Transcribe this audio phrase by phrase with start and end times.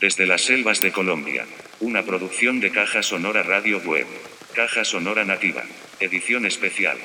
[0.00, 1.46] Desde las selvas de Colombia.
[1.80, 4.06] Una producción de Caja Sonora Radio Web.
[4.54, 5.64] Caja Sonora Nativa.
[6.00, 6.98] Edición especial.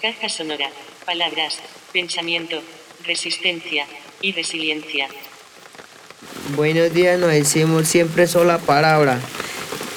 [0.00, 0.70] Caja sonora.
[1.04, 1.58] Palabras,
[1.92, 2.62] pensamiento,
[3.04, 3.86] resistencia
[4.20, 5.08] y resiliencia.
[6.54, 9.20] Buenos días, nos decimos siempre sola palabra.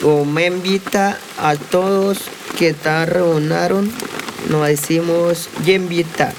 [0.04, 2.18] O me invita a todos
[2.58, 3.86] que están reunidos,
[4.50, 6.34] nos decimos ya invita.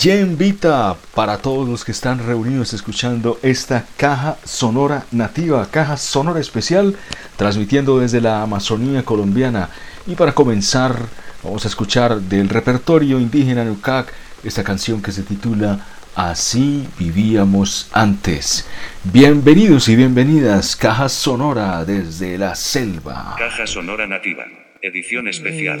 [0.00, 6.94] Vita para todos los que están reunidos escuchando esta caja sonora nativa, caja sonora especial,
[7.36, 9.70] transmitiendo desde la Amazonía colombiana.
[10.06, 10.94] Y para comenzar,
[11.42, 14.12] vamos a escuchar del repertorio indígena Nucac
[14.44, 15.84] esta canción que se titula
[16.14, 18.68] Así vivíamos antes.
[19.02, 23.34] Bienvenidos y bienvenidas, caja sonora desde la selva.
[23.36, 24.44] Caja sonora nativa.
[24.80, 25.80] Edición especial.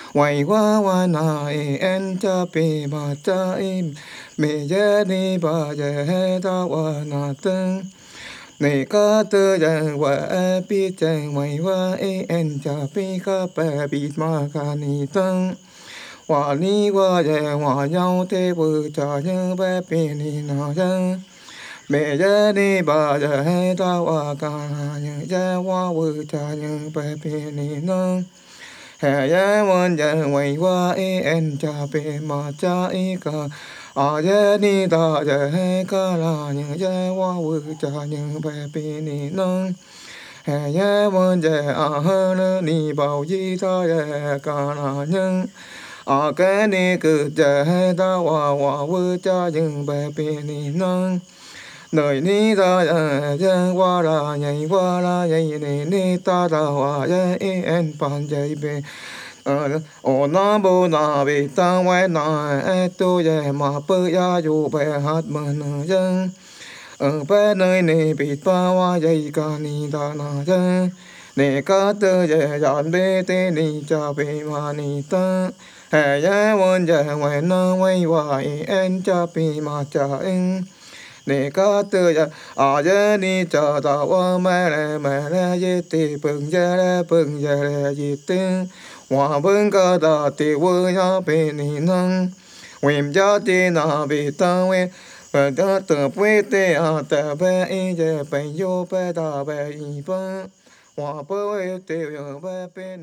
[0.13, 1.19] ไ我我那
[1.53, 1.95] ย่
[2.51, 2.55] เ比
[5.15, 6.75] ยบ่แย่ให้เ我
[7.11, 7.45] 那等
[8.57, 10.35] 你个的人我ทิตย์นี่ก็比ตือนว่我แ我
[10.69, 14.01] บที่样จ比ม่ว่าเอ็น我ะพี่ก็แปรปี
[28.09, 28.40] ช
[29.03, 33.49] 「ヘ呀，我イ我我ジェ、ウェイウェイ、エンチャーペイ、マッチャ我カ。」
[33.97, 39.35] 「你ジェリタ、ジェイ、カナニン、ジェイ、ワウチャ、你ェイ、ペイペイニン」。
[40.45, 41.51] 「ヘイヘイモンジェ、」。「、」
[51.93, 58.81] 哆伊尼哒呀耶哇啦耶伊哇啦耶伊尼尼哒哒哇耶伊恩班耶伊贝。
[59.43, 66.33] 哦，那不那比单位那哎，都也嘛不呀，就白哈么那人，
[66.99, 70.93] 呃，白那那比把我也一个你的那人，
[71.33, 75.51] 你个的也让白的你家白嘛你的，
[75.89, 80.65] 哎呀，我家为那为我一恩家白嘛家恩。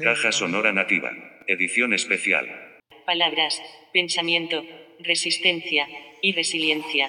[0.02, 1.10] Caja Sonora Nativa.
[1.46, 2.46] Edición especial.
[3.06, 3.60] Palabras,
[3.92, 4.62] pensamiento,
[5.00, 5.86] resistencia
[6.20, 7.08] y resiliencia.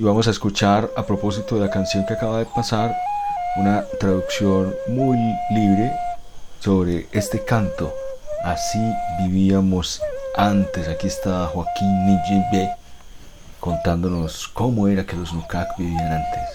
[0.00, 2.96] Y vamos a escuchar, a propósito de la canción que acaba de pasar,
[3.56, 5.18] una traducción muy
[5.50, 5.92] libre
[6.58, 7.92] sobre este canto.
[8.42, 8.78] Así
[9.18, 10.00] vivíamos
[10.38, 10.88] antes.
[10.88, 12.70] Aquí está Joaquín Nijibe
[13.60, 16.48] contándonos cómo era que los Nukak vivían antes.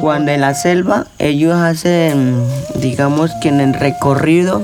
[0.00, 2.42] Cuando en la selva ellos hacen,
[2.76, 4.62] digamos que en el recorrido,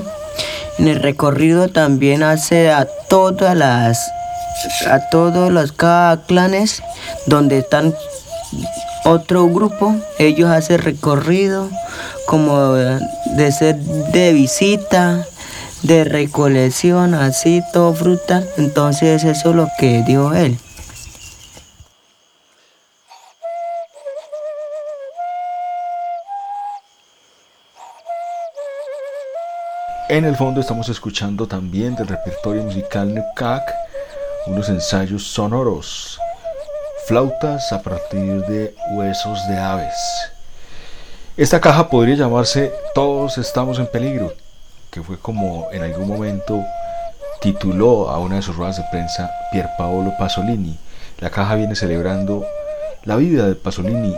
[0.79, 4.11] en el recorrido también hace a todas las,
[4.87, 5.73] a todos los
[6.27, 6.83] clanes
[7.25, 7.93] donde están
[9.03, 11.69] otro grupo, ellos hacen recorrido
[12.27, 15.25] como de ser de visita,
[15.83, 18.43] de recolección, así todo fruta.
[18.57, 20.57] Entonces eso es lo que dijo él.
[30.09, 33.80] En el fondo estamos escuchando también del repertorio musical Nukak
[34.47, 36.19] unos ensayos sonoros,
[37.05, 39.95] flautas a partir de huesos de aves.
[41.37, 44.33] Esta caja podría llamarse Todos estamos en peligro,
[44.89, 46.63] que fue como en algún momento
[47.39, 50.77] tituló a una de sus ruedas de prensa Pierpaolo Pasolini.
[51.19, 52.45] La caja viene celebrando
[53.03, 54.15] la vida de Pasolini,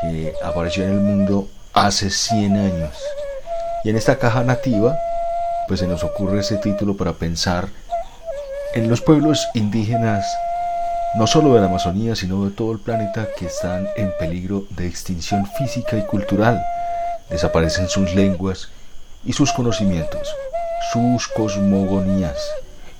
[0.00, 2.94] que apareció en el mundo hace 100 años.
[3.84, 4.96] Y en esta caja nativa,
[5.66, 7.68] pues se nos ocurre ese título para pensar
[8.74, 10.26] En los pueblos indígenas,
[11.14, 14.86] no solo de la Amazonía, sino de todo el planeta, que están en peligro de
[14.86, 16.62] extinción física y cultural,
[17.30, 18.68] desaparecen sus lenguas
[19.24, 20.34] y sus conocimientos,
[20.92, 22.36] sus cosmogonías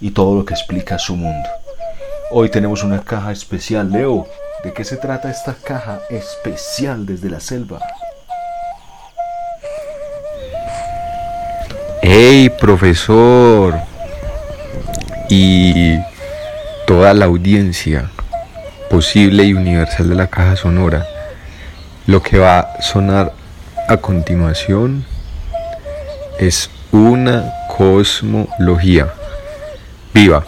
[0.00, 1.49] y todo lo que explica su mundo.
[2.31, 3.91] Hoy tenemos una caja especial.
[3.91, 4.26] Leo,
[4.65, 7.81] ¿de qué se trata esta caja especial desde la selva?
[12.00, 13.98] ¡Hey, profesor!
[15.29, 15.99] Y
[16.87, 18.11] toda la audiencia
[18.89, 21.07] posible y universal de la caja sonora.
[22.07, 23.33] Lo que va a sonar
[23.89, 25.05] a continuación
[26.39, 29.13] es una cosmología
[30.15, 30.45] viva,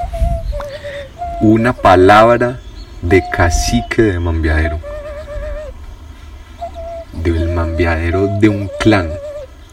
[1.41, 2.61] una palabra
[3.03, 4.81] de cacique de mambiadero,
[7.12, 9.11] del mambiadero de un clan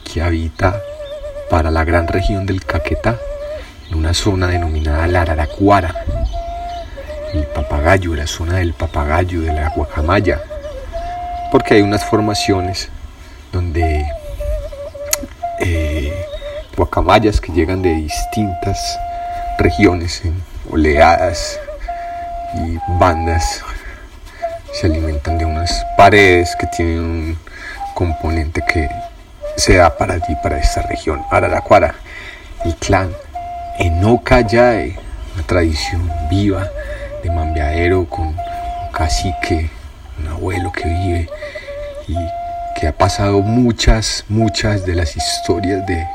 [0.04, 0.82] que habita
[1.50, 3.18] para la gran región del Caquetá,
[3.90, 5.94] en una zona denominada la Araracuara,
[7.34, 10.42] el papagayo, la zona del papagayo, de la guacamaya,
[11.52, 12.90] porque hay unas formaciones
[13.52, 14.06] donde
[15.60, 16.26] eh,
[16.76, 19.00] guacamayas que llegan de distintas
[19.58, 21.60] regiones en oleadas
[22.56, 23.64] y bandas
[24.74, 27.40] se alimentan de unas paredes que tienen un
[27.96, 28.88] componente que
[29.56, 31.96] se da para allí, para esta región, Araraquara,
[32.64, 33.12] el clan
[33.80, 34.98] Enocayae,
[35.36, 36.68] una tradición viva
[37.24, 38.38] de mambiadero con un
[38.92, 39.70] cacique,
[40.20, 41.30] un abuelo que vive
[42.08, 42.16] y
[42.80, 46.08] que ha pasado muchas, muchas de las historias de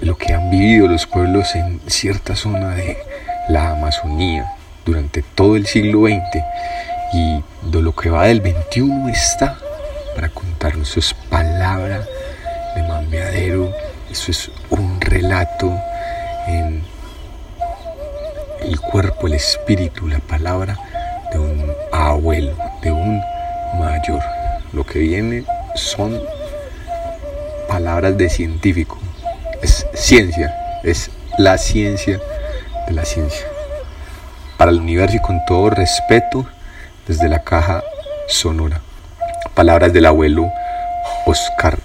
[0.00, 2.98] lo que han vivido los pueblos en cierta zona de
[3.48, 4.52] la Amazonía
[4.84, 6.44] durante todo el siglo XX
[7.12, 9.58] y de lo que va del XXI está
[10.14, 10.90] para contarnos.
[10.90, 12.04] Eso es palabra
[12.74, 13.72] de mambeadero,
[14.12, 15.74] eso es un relato
[16.46, 16.84] en
[18.60, 20.78] el cuerpo, el espíritu, la palabra
[21.32, 23.22] de un abuelo, de un
[23.78, 24.22] mayor.
[24.74, 26.20] Lo que viene son
[27.68, 28.98] palabras de científico,
[29.62, 30.54] es ciencia,
[30.84, 32.20] es la ciencia
[32.86, 33.46] de la ciencia.
[34.58, 36.46] Para el universo y con todo respeto,
[37.08, 37.82] desde la caja
[38.28, 38.82] sonora.
[39.54, 40.52] Palabras del abuelo
[41.24, 41.78] Oscar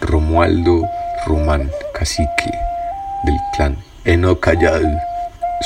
[0.00, 0.88] Romualdo
[1.26, 2.52] Román, cacique
[3.24, 5.00] del clan Enocayal.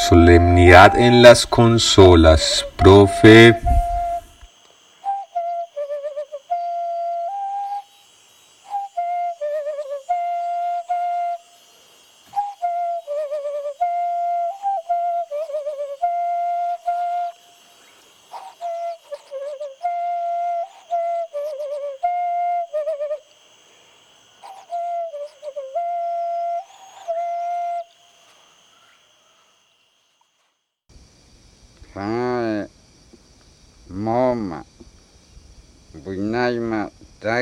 [0.08, 3.56] Solemnidad en las consolas, profe.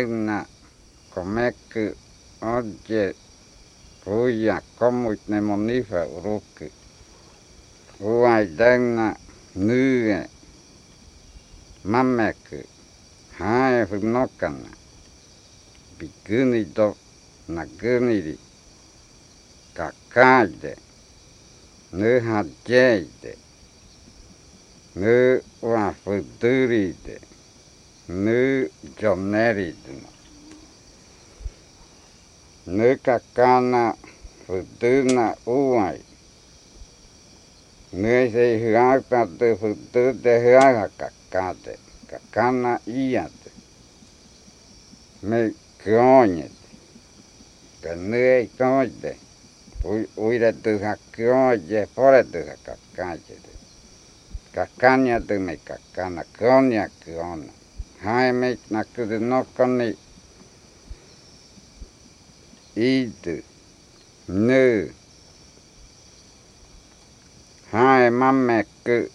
[0.05, 0.47] Buinaima Dauna
[1.15, 1.95] Comeque
[2.43, 3.15] Oye
[4.05, 6.71] Cuya Comuit Nemonifa Uruque
[8.01, 9.17] Uai Dauna
[9.55, 10.29] Nue
[11.85, 12.67] Mameque
[13.39, 14.69] Hae Funokana
[15.99, 16.95] Biguni Do
[17.49, 18.39] Naguniri
[19.75, 20.77] Kakade
[21.93, 23.37] Nuhajeide
[24.97, 27.21] nu wafuduride,
[28.09, 28.69] nu
[29.01, 29.95] joneride.
[32.67, 33.95] Nu kakana
[34.47, 36.01] fuduna uai.
[37.93, 43.51] Nu se hyaka te fudu te hyaka kakate, kakana iate.
[45.23, 46.69] Me kionete,
[47.83, 49.17] ka nu ei koite.
[50.17, 53.53] Uire tu hakioje, pore tu hakakajete.
[54.57, 56.89] kakanya tu me kakana konya
[57.97, 59.95] kiona hai me na kudu no koni
[62.75, 63.43] itu
[64.29, 64.91] nu
[67.73, 69.09] hai mame ku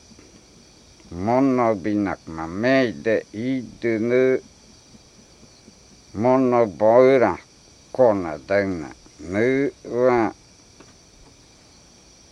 [1.11, 4.39] mono binak mame de itu nu
[6.13, 7.37] mono boira
[7.91, 10.33] kona dana nu wa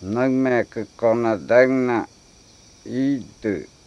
[0.01, 2.07] nang me ku kona dana
[2.85, 3.78] itu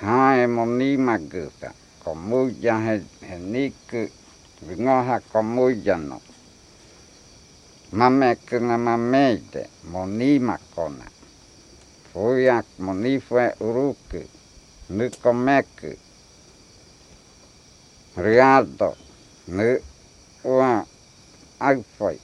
[0.00, 2.74] hai moni magusa komuja
[3.20, 4.08] Geniku,
[4.66, 6.20] vingoha komuja no
[7.92, 11.04] mame kuna mamete moni makona
[12.12, 14.20] fuyak moni fue uruku
[14.90, 15.90] nukomeku
[18.16, 18.96] riado
[19.48, 19.68] nu
[20.44, 20.86] wa
[21.60, 22.18] agfoi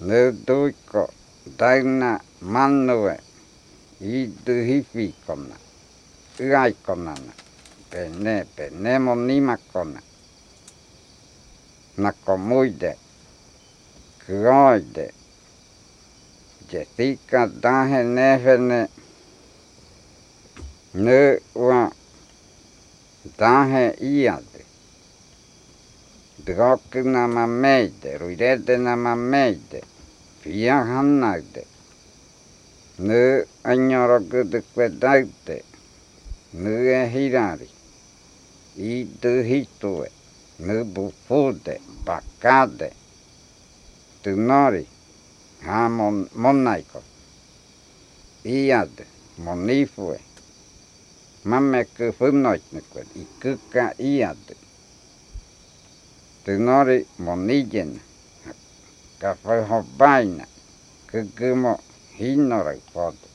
[0.00, 1.10] nu duiko
[1.58, 3.16] dauna mannue
[4.00, 4.54] itu
[6.38, 7.32] hifi kona uai kona na
[7.90, 10.00] pene pene mo nima kona
[11.96, 12.96] na komuide
[14.26, 15.12] kuoide
[16.70, 18.88] Jessica dahe nefene
[20.94, 21.90] ne wa
[23.38, 24.64] dahe iade
[26.44, 29.80] drok nama meide, ruidete nama meide,
[30.40, 31.64] fia hannaude.
[32.98, 35.64] Nu agnoroku tukwe daute,
[36.62, 37.68] nu e hirari,
[38.76, 40.08] i tu hitue,
[40.58, 42.90] nu bufude, bakade,
[44.22, 44.86] tu nori,
[45.66, 47.02] ha mon, monnaiko,
[48.44, 49.04] iade,
[49.38, 50.18] monifue,
[51.44, 54.54] mammeku funnoitnukwe, ikuka iade.
[56.44, 58.00] Tynori monigen,
[59.20, 60.46] kafahobaina,
[61.10, 61.72] kykymo
[62.18, 63.28] hinnorai podo,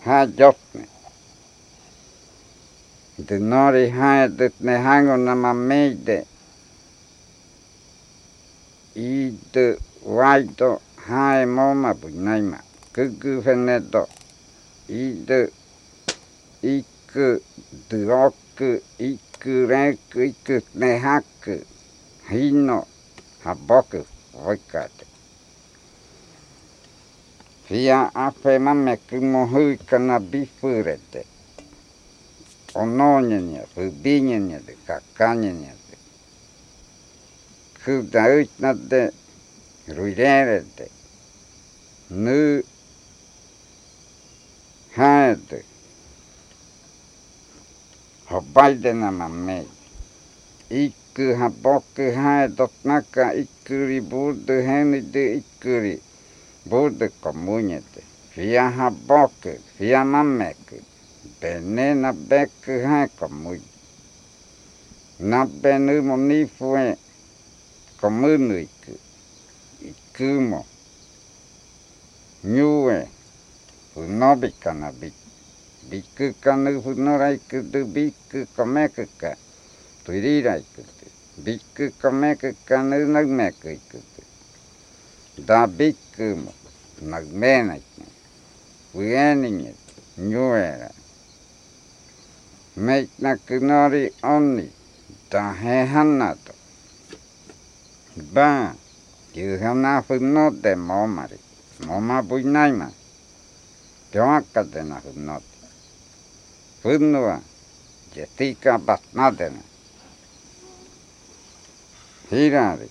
[0.00, 0.86] kyny ha jokne.
[3.26, 6.24] Tynori haetut ne hango nama meide,
[8.94, 12.58] itu vaito hae moma punaima,
[12.94, 14.08] kyky feneto,
[14.88, 15.40] itu
[16.62, 17.26] ikku
[17.90, 21.54] duokku ikku rekku, ikku nehakku
[22.30, 22.86] hinno
[23.44, 25.09] haboku voikkate.
[27.70, 31.22] Sia afema me kumohu kana bifurete.
[32.74, 35.72] Ononyenye, rubinyenye, kakanyenye.
[37.84, 39.10] Kuda utnate,
[39.88, 40.90] ruirerete.
[42.10, 42.62] Nu
[44.96, 45.64] haete.
[48.30, 49.68] Hobalde na mamei.
[50.70, 56.09] Ikku ha bokku hae dotnaka ikkuri budu henide ikkuri.
[56.66, 58.02] Buddha community,
[58.36, 59.32] via Habok,
[59.78, 60.82] via Namek,
[61.40, 63.62] Benena Bek hai communi.
[65.20, 66.96] Na benu moni fue
[68.00, 68.68] communic,
[69.80, 70.64] ikumo,
[72.44, 73.08] nyue,
[73.96, 75.14] unobikana bik.
[75.90, 79.36] Biku kanu hunorai kudu biku komekaka,
[80.04, 81.06] tuirirai kudu.
[81.44, 84.09] Biku komekaka nu nagmeka ikudu.
[85.38, 86.52] Da biku mo.
[87.02, 88.02] Nagmenaiku.
[88.94, 89.74] Ueninge.
[90.18, 90.90] Nyuera.
[92.76, 94.70] Meitna kunori onni.
[95.30, 96.54] Da he hanato.
[98.16, 98.74] Ba.
[99.34, 101.38] Yuhana funote momari.
[101.86, 102.90] Moma puinaima.
[104.10, 105.50] Pioakkate na funote.
[106.82, 107.40] Funnua,
[108.14, 109.62] Jessica Batnadena.
[112.30, 112.88] Hirari,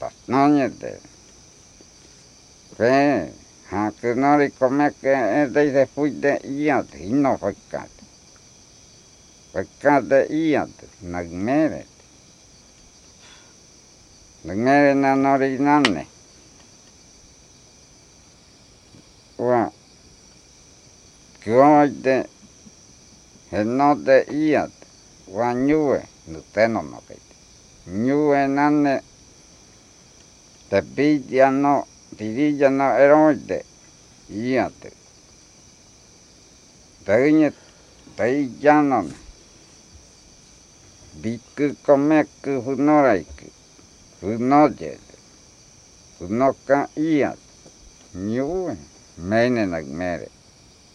[0.00, 1.11] Batnanyete.
[2.76, 3.32] Fe,
[3.70, 5.12] hakunori komeke
[5.42, 6.32] edeide fuide
[6.64, 8.04] iat, hinno foikkaate.
[9.52, 10.76] Foikkaate iat,
[11.12, 11.88] nagmeret.
[14.44, 16.06] Nagmerena nori nanne.
[19.38, 19.62] Ua,
[21.44, 22.16] kuoide
[23.52, 24.72] Henote iat,
[25.26, 27.34] wa nyue, nuteno nokeite.
[27.86, 28.94] Nyue nanne,
[30.70, 30.80] te
[32.22, 33.64] pidiano, pidillano eroide,
[34.30, 34.80] iat.
[37.04, 37.54] Teinet,
[38.16, 39.10] teijanon,
[41.22, 43.46] bikku komekku hunoraiku,
[44.20, 45.16] hunojede,
[46.20, 47.50] hunoka iate.
[48.14, 48.76] nyue,
[49.16, 50.28] meinenak mere,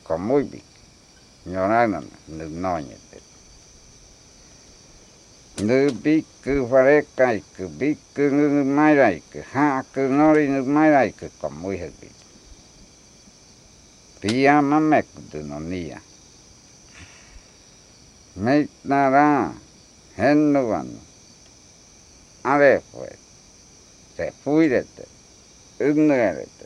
[0.03, 0.63] komuibik.
[1.45, 3.26] Nyorana nu noñete.
[5.59, 12.09] Nu bikku farekaiku, bikku nu mairaiku, haaku nori nu mairaiku komuihebi.
[14.21, 16.01] Pia mamekutu no nia.
[18.35, 19.53] Meitnara,
[20.17, 21.01] hennuano,
[22.43, 23.09] arefue,
[24.15, 25.05] se fuirete,
[25.81, 26.65] ynnerete.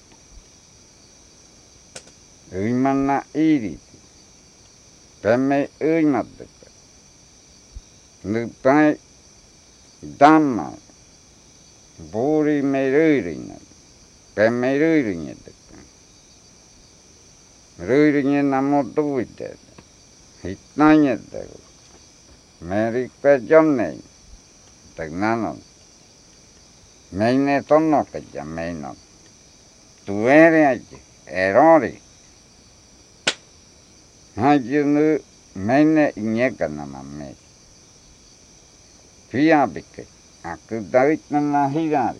[2.52, 3.98] Ymanna iriti.
[5.22, 5.70] Pemme
[8.24, 8.98] lupai
[10.02, 10.74] dhamma
[12.12, 13.56] buri meruri na
[14.34, 15.78] pe meruri nye dhaka
[17.88, 19.74] ruri nye namo dhuvi dhaka
[20.42, 21.60] hitna nye dhaka
[22.62, 23.98] meri kwe jomne
[24.96, 25.58] dhaka nano
[27.12, 28.96] meine tonno kaja meino
[30.06, 32.02] tuwere aji erori
[34.36, 35.20] haji nu
[35.56, 37.50] meine inyeka nama meika
[39.34, 39.40] me.
[39.40, 40.06] Fiabike.
[40.44, 42.20] Aku dawit nana hirari.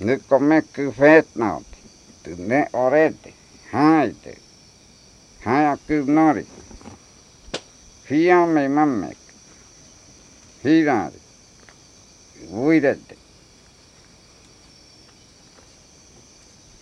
[0.00, 1.64] Nu kommer kufetnad.
[2.22, 3.32] Tunne orete.
[3.70, 4.34] Haide.
[5.40, 6.46] Haja kuvnari.
[8.04, 9.18] Fiamme mammek.
[10.62, 11.20] Hiidari.
[12.50, 13.16] Uidete.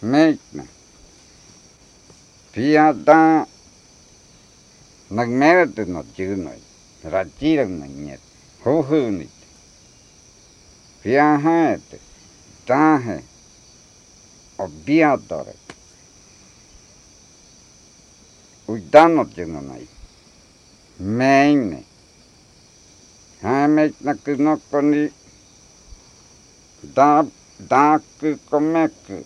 [0.01, 0.65] Meitna.
[2.53, 3.47] Fiada.
[5.09, 6.63] Nagmerete no tjunoi.
[7.05, 8.21] Ratirang nagnet.
[8.65, 9.37] Hohunit.
[11.03, 12.06] Fiahaete.
[12.67, 13.23] Tahe,
[14.59, 15.55] obviatore.
[18.69, 19.89] Uitanot jynonai.
[20.99, 21.85] Meine.
[23.43, 25.13] Hämeit näky nokkoni.
[26.95, 27.25] Da,
[27.71, 29.23] daakky komekky.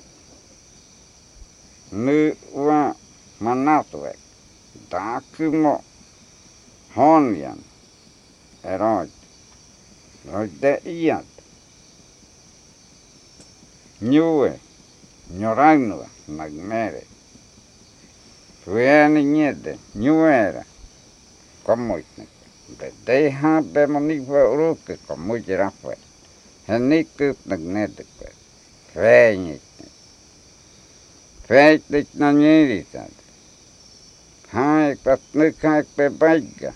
[1.92, 2.94] Ny ua
[3.40, 4.18] manatuek.
[4.90, 5.84] Daakky mo.
[6.96, 7.64] Honjan.
[8.64, 9.12] Eroit.
[10.32, 11.39] Roite iat.
[14.00, 14.58] Нюве,
[15.28, 17.04] Нюрагнува, Магмере.
[18.64, 20.64] Суяни неде, Нювера.
[21.64, 22.28] Коммутник.
[22.68, 25.98] Бедейха бемонигва уроки, коммути рафе.
[26.66, 28.32] Хеникут нагнедекве.
[28.94, 29.60] Фейникник.
[31.46, 33.10] Фейтник на ниритад.
[34.50, 36.72] Хай, патныкай пебайга.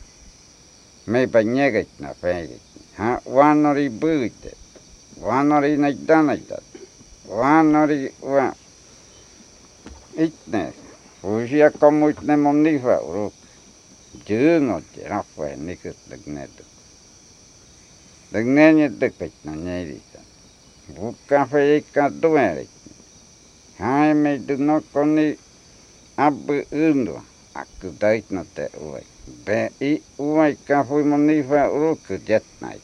[1.06, 2.60] Мей банегать на фейтник.
[2.96, 4.34] Ха, ванори будет.
[5.16, 6.64] Ванори найданайдат.
[7.24, 7.28] Naitanaitad.
[7.28, 8.54] Vanori va.
[10.16, 10.72] Itne.
[11.22, 13.34] Usia komuitne monifa uruk.
[14.26, 16.64] Jyngot rafwe nikut nagnedu.
[18.32, 20.20] Nagnenye dykit na nyerita.
[20.94, 22.70] Bukka feikka tuerit.
[23.78, 25.38] Hai me tu nokoni
[26.16, 27.22] abu undua.
[27.54, 29.04] Akku taitna te uai.
[29.44, 32.82] Be i uai ka fui monifa uruk jetnait.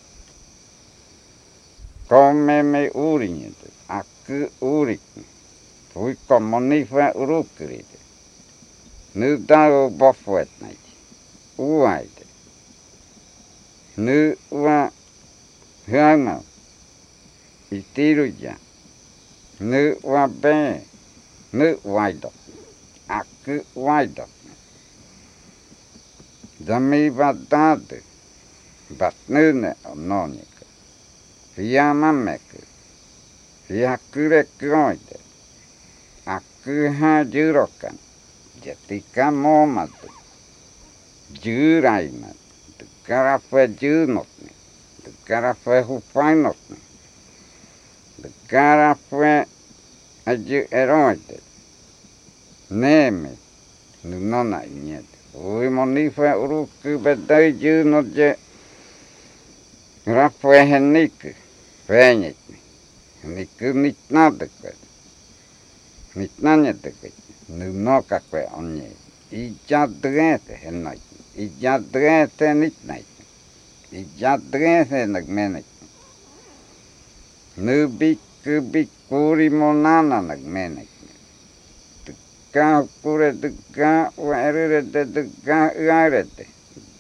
[2.09, 2.91] Come me
[4.31, 5.01] Nurik,
[5.95, 7.99] nuri komonifra urukrite.
[9.15, 10.85] Nu tau bofuet nait.
[11.59, 12.25] Uaite.
[13.97, 14.91] Nu ua
[15.87, 16.37] hyanga.
[17.71, 18.55] Itiruja.
[19.61, 20.81] Nu ua be.
[21.53, 22.31] Nu waido.
[23.09, 24.25] Aku waido.
[26.67, 28.03] Dami vatate.
[28.99, 30.65] Batnune ononika.
[31.55, 32.70] Fiamameku.
[36.27, 37.99] Akku ha jurokan.
[38.63, 40.09] Jetika momatu.
[41.43, 42.37] Jyraimat.
[42.79, 44.51] Tukara fue jynotne.
[45.05, 46.77] Tukara fue hupainotne.
[48.23, 49.47] Tukara fue
[50.27, 51.39] ayu eroite.
[52.71, 53.31] Neme.
[54.03, 55.19] Nunona inyete.
[55.35, 57.53] Ui monife uruku bedai
[63.23, 64.77] Микумитна дыквет.
[66.15, 67.13] Митна не дыквет.
[67.49, 68.97] Нуно какве он не.
[69.31, 70.99] Идя дрете хенной.
[71.35, 73.05] Идя дрете нитной.
[73.91, 75.65] Идя дрете нагменной.
[77.57, 80.89] Нубик кубик кури монана нагменной.
[82.07, 86.47] Дыка куре дыка уэрыре де дыка уэрыре де.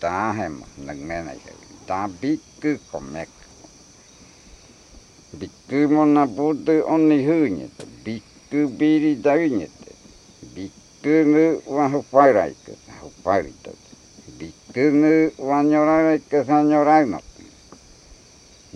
[0.01, 1.41] Да хема нагменной.
[1.87, 2.43] Да бик
[2.91, 3.31] кумек.
[5.33, 9.71] ビッグモナボードオンリフーニトビッグビリダイニト
[10.57, 13.71] ビッグヌワンファイライクホァイリト
[14.41, 17.25] ビッグヌワニョライクサニョライノト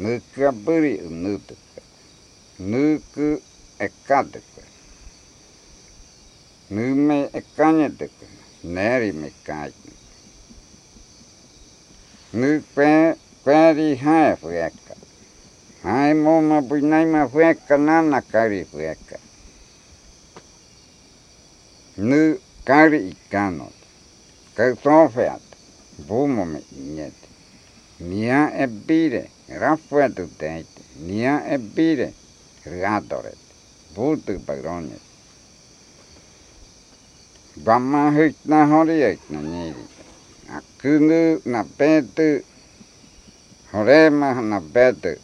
[0.00, 1.54] ヌクアブリウヌト
[2.60, 3.42] ヌク
[3.80, 4.44] エカデク
[6.70, 8.14] ヌメエカニェデク
[8.62, 9.72] ネリメカイ
[12.32, 15.03] ヌペペリハエフエカ
[15.84, 15.92] hae fueka.
[15.92, 19.18] Hae moma puinaima fueka nana kari fueka.
[21.96, 23.70] nu kari ikano
[24.56, 25.42] ka sofeat
[26.08, 27.14] bumo me inyet
[28.00, 30.66] nia ebire rafuetu teit
[31.06, 32.12] nia ebire
[32.66, 33.38] riatoret
[33.94, 35.00] butu pagronet
[37.56, 39.84] Vama hit na hori na nyeri.
[40.50, 42.42] Akunu na petu
[43.72, 45.14] horema na petu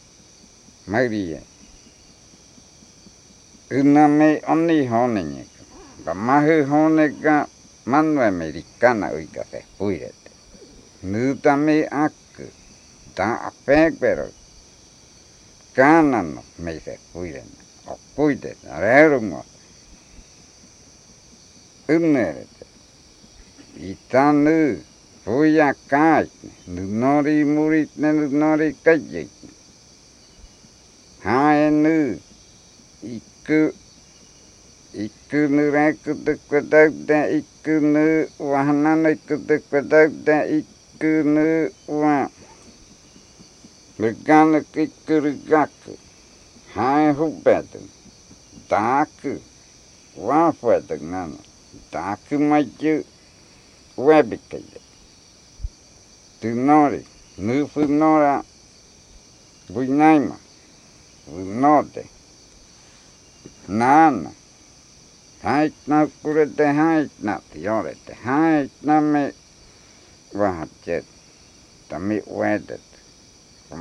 [0.86, 1.40] marie.
[3.70, 5.62] Una me oni hone nyeka.
[6.04, 7.46] Vama hu hone ka
[7.86, 10.30] manu americana uika se puirete.
[11.02, 12.46] Nuta me aku.
[13.14, 14.28] Ta apek pero.
[15.74, 17.60] Kana no me se puirene.
[17.86, 19.44] O puite, arerungo.
[21.88, 22.66] Unerete.
[23.78, 24.82] Itanu.
[25.24, 26.30] Puya kai.
[26.66, 29.30] Nunori murit ne nunori kajik.
[31.22, 32.16] hai nu
[33.02, 33.72] iku
[34.96, 39.60] iku nu ra ku tu ku ta ta iku nu wa hana nu ku tu
[39.68, 42.24] ku ta ta iku nu wa
[44.00, 45.92] Luka nu iku rugaku
[46.74, 47.80] hai hu betu
[48.70, 49.36] daku
[50.16, 51.36] wa fetu nana
[51.92, 53.04] daku maju
[53.96, 54.80] webikaya
[56.40, 57.04] tu nori
[57.36, 58.40] nu fu nora
[59.68, 60.49] mà.
[61.30, 62.08] Bunote.
[63.68, 64.30] Nana.
[65.42, 68.14] Haitna kurete haitna tiorete.
[68.24, 69.32] Haitna me
[70.34, 71.04] vahatjet.
[71.88, 72.80] Tami wedet.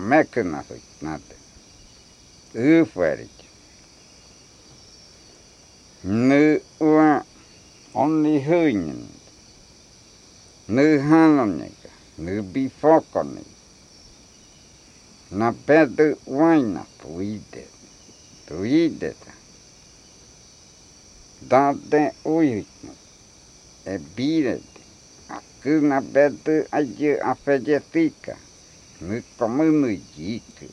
[0.10, 1.36] Mekuna huitnate.
[2.54, 3.40] Ufuerit.
[6.04, 7.24] Nu wa
[7.94, 9.08] onni huinen.
[10.68, 11.90] Nu hanoneka.
[12.18, 13.46] Nu bifokoni.
[15.32, 17.68] Na pedu waina puide.
[18.48, 19.34] Puideta.
[21.42, 22.94] Date uitno
[23.86, 24.82] E birete.
[25.30, 28.38] Akuna pedu ayu afejetika.
[29.02, 30.66] Nu komunu jiku.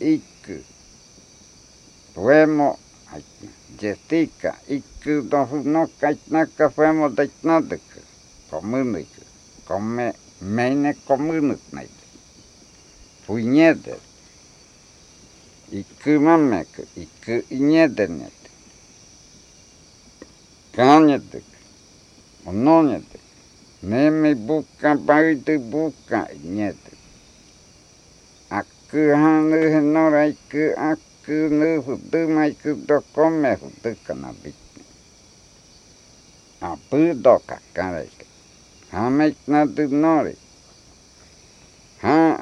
[0.00, 0.56] Iku.
[2.14, 2.78] Fuemo
[3.12, 3.18] ja
[3.80, 4.56] Jetika.
[4.68, 8.00] Iku dofu no kaitnaka fuemo daitnaduku.
[8.50, 9.22] Komunuku.
[9.66, 12.01] Come meine komunuk naite.
[13.26, 13.94] Puñete.
[15.70, 16.82] Iku mameku.
[16.96, 18.38] Iku iñedenet.
[20.74, 21.46] Kanyetuk.
[22.46, 23.24] Ononyetuk.
[23.82, 26.98] Neme buka paitu buka iñetuk.
[28.50, 34.58] Aku hanu henora iku aku nu hutu maiku dokome hutu kanabit.
[36.60, 38.26] Apu do kakareke.
[38.92, 40.36] Hamek na tu nori.
[42.02, 42.36] Ha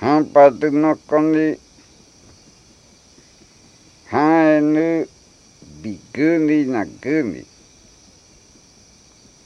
[0.00, 1.58] 反発のこに
[4.08, 5.08] 反えぬ
[5.82, 7.44] びくになくに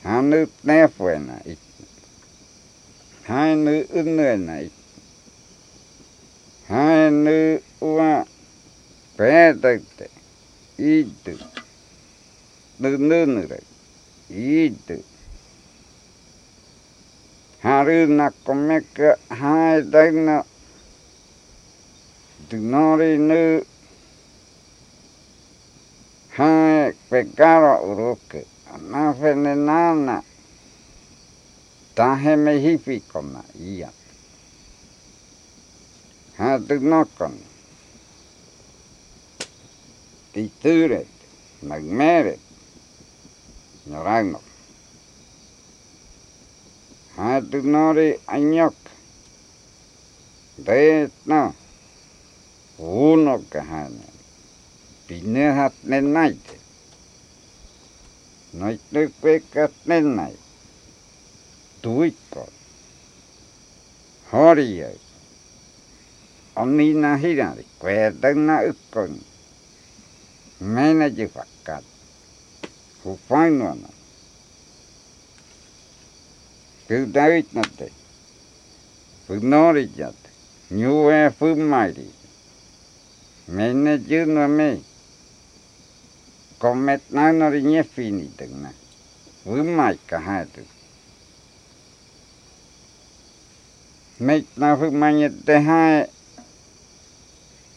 [0.04, 1.58] 反ぬねふえない
[3.24, 4.70] 反えぬうぬえない
[6.68, 8.24] 反えぬは
[9.18, 10.10] べえたくて
[10.78, 11.32] いいと
[12.78, 13.60] ぬヌヌレ
[14.30, 15.13] イドゥ
[17.64, 20.44] Harinakmeka hai daina
[22.48, 23.64] Dinorinu
[26.36, 30.20] hai pekara uruke Anafenenana
[31.96, 33.88] Tahemehipikona ia
[36.38, 37.34] Hatinokon
[40.32, 41.08] Tituret
[41.62, 42.40] Magmeret
[43.88, 44.53] Nyoraimok
[47.16, 48.74] Adunari anyok
[50.58, 51.54] Betna
[52.78, 54.08] Uno kahana
[55.06, 56.58] Binehat nenaite
[58.58, 60.34] Noitukvekat nenai
[61.82, 62.50] Tuikko
[64.34, 64.98] Horiyai
[66.58, 69.22] Omina hirari Kvedana ukkoni
[70.60, 71.84] Mena jivakkat
[73.06, 73.93] Hupainwana
[76.88, 77.90] кыдавить надо.
[79.26, 80.16] Пыгнорить надо.
[80.70, 82.10] Нюэ фымари.
[83.46, 84.84] Мене дюно мей.
[86.58, 88.72] Комет нанори не фини тогна.
[89.44, 90.62] Вымай кахату.
[94.18, 96.08] Мейт на фымане техае.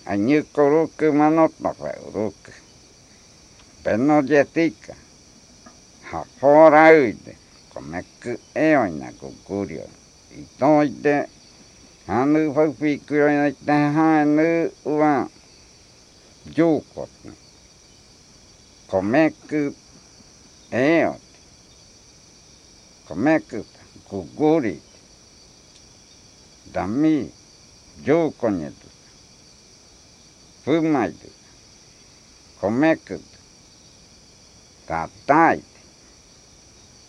[0.06, 2.54] А не корука манот на фаурука.
[3.84, 4.96] Пено детика.
[6.10, 7.36] Хафора уйде.
[7.78, 9.86] Komeku eoina kukurio.
[10.40, 11.16] Itoide.
[12.08, 15.30] Hanu faupikuroina tehae nu ua.
[16.56, 17.10] Jukot.
[18.88, 19.76] 米く
[20.72, 21.20] えよ
[23.10, 23.42] 米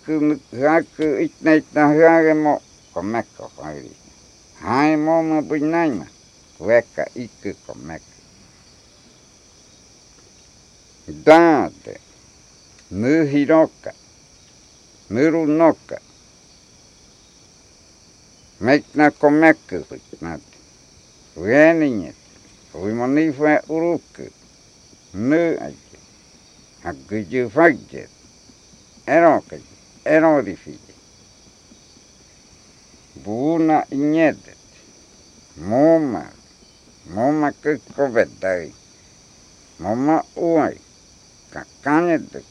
[0.50, 0.86] 不悪
[1.22, 3.92] いっていった不悪も米粉ファイリー
[4.64, 6.06] ハイモムブイナイマ
[6.60, 8.11] 上かいく米粉
[11.24, 12.00] donde,
[18.62, 20.40] Mekna komekku huitnat.
[21.36, 22.16] Ueninget.
[22.74, 24.26] Uimoni fue uruku.
[25.14, 25.98] Nu aike.
[26.82, 28.10] Hakuju fagjet.
[29.06, 29.56] Eroka.
[30.04, 30.94] Erodifije.
[33.24, 34.58] Buuna inyetet.
[35.56, 36.24] Moma.
[37.14, 38.72] Moma kukko vedai.
[39.78, 40.78] Moma uai.
[41.52, 42.44] Kakanyetuk.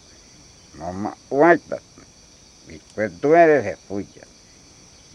[0.77, 1.83] Moma uaitat.
[2.67, 4.25] Bikwe duere he fuya.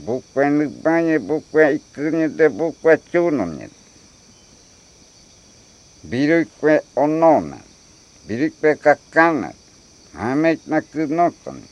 [0.05, 3.81] Bukwe nubanye bukwe ikunyete bukwe chunonyete.
[6.11, 7.59] Birukwe onona.
[8.27, 9.49] Birukwe kakana.
[10.13, 11.63] Hamet na kunoton.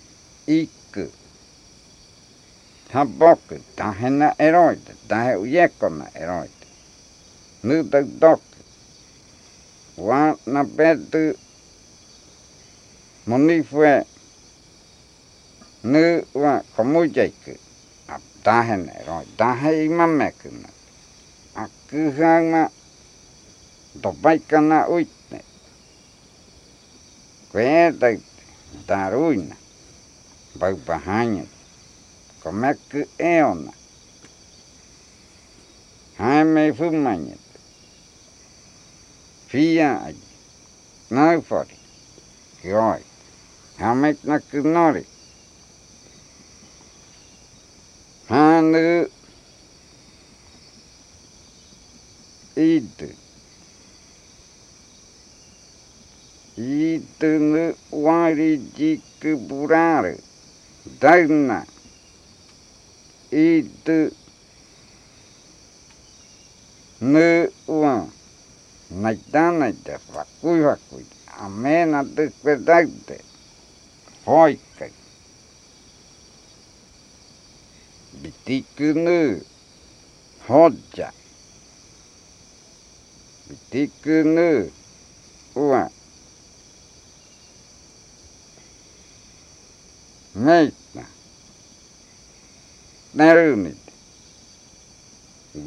[0.47, 1.05] Iku.
[2.93, 3.57] Haboku.
[3.77, 4.93] Tahena eroite.
[5.09, 6.67] Tahe uyekona eroite.
[7.63, 8.43] Nudak dok.
[9.97, 10.65] Wa na
[13.27, 14.05] moni fue
[15.83, 17.57] nu wa komu jaiku
[18.09, 20.69] ap dahen ro dahe imame kuna
[21.55, 22.71] aku hanga
[24.03, 25.41] dobai kana uitne
[27.53, 28.09] kweta
[28.87, 29.57] daruina
[30.61, 31.45] bau bahanya
[32.43, 33.73] komeku eona
[36.19, 37.37] haime fumanya
[39.49, 40.17] fia ai
[41.11, 41.77] nau fori
[42.61, 43.14] kioi
[43.79, 45.05] Hamek nakunori.
[48.29, 49.09] Hanu.
[52.55, 53.09] Itu.
[56.55, 60.15] Itu nu wari jiku buraru.
[61.03, 61.67] Dauna.
[63.35, 64.15] Itu.
[67.03, 68.07] Nu wa.
[68.91, 71.07] Naitana ite fakui fakui.
[71.43, 72.55] Amena tukwe
[74.27, 74.87] hoika
[78.23, 79.17] bitikunu
[80.49, 81.09] hoja
[83.49, 84.47] bitikunu
[85.57, 85.83] ua
[90.35, 91.05] meitna
[93.19, 93.83] nerunit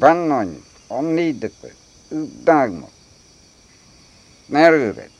[0.00, 0.64] vannonit
[0.96, 1.76] onnidukut
[2.18, 2.94] udagmot
[4.52, 5.18] neruret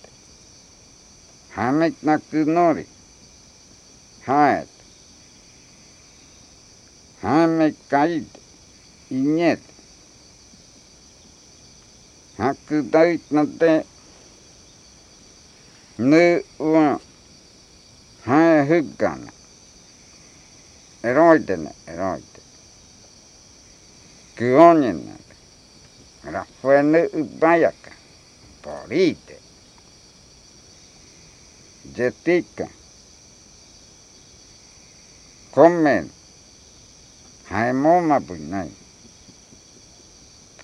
[1.57, 2.98] hametnakunorit
[4.29, 4.69] hamet nakunori haet
[7.23, 8.29] hamet kaid
[9.19, 9.63] inyet
[12.39, 13.73] hakudait nate
[16.09, 16.21] nu
[16.71, 16.87] ua
[18.27, 19.31] hae huggana
[21.09, 22.41] eroidene eroide
[24.37, 25.15] kuonina
[26.35, 27.93] rafuene ubayaka
[28.63, 29.37] porite
[31.97, 32.67] jetika
[35.59, 36.07] comen
[37.51, 38.71] haemoma punai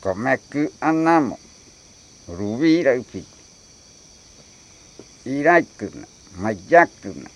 [0.03, 1.37] comeku anamo
[2.39, 3.23] Rubira upi.
[5.27, 6.07] Iraikuna.
[6.43, 7.31] mayakuna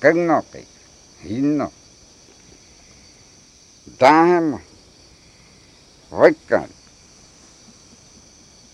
[0.00, 0.60] kagnoke
[1.24, 1.68] hinno
[4.00, 4.60] dahemo
[6.10, 6.70] vaikkan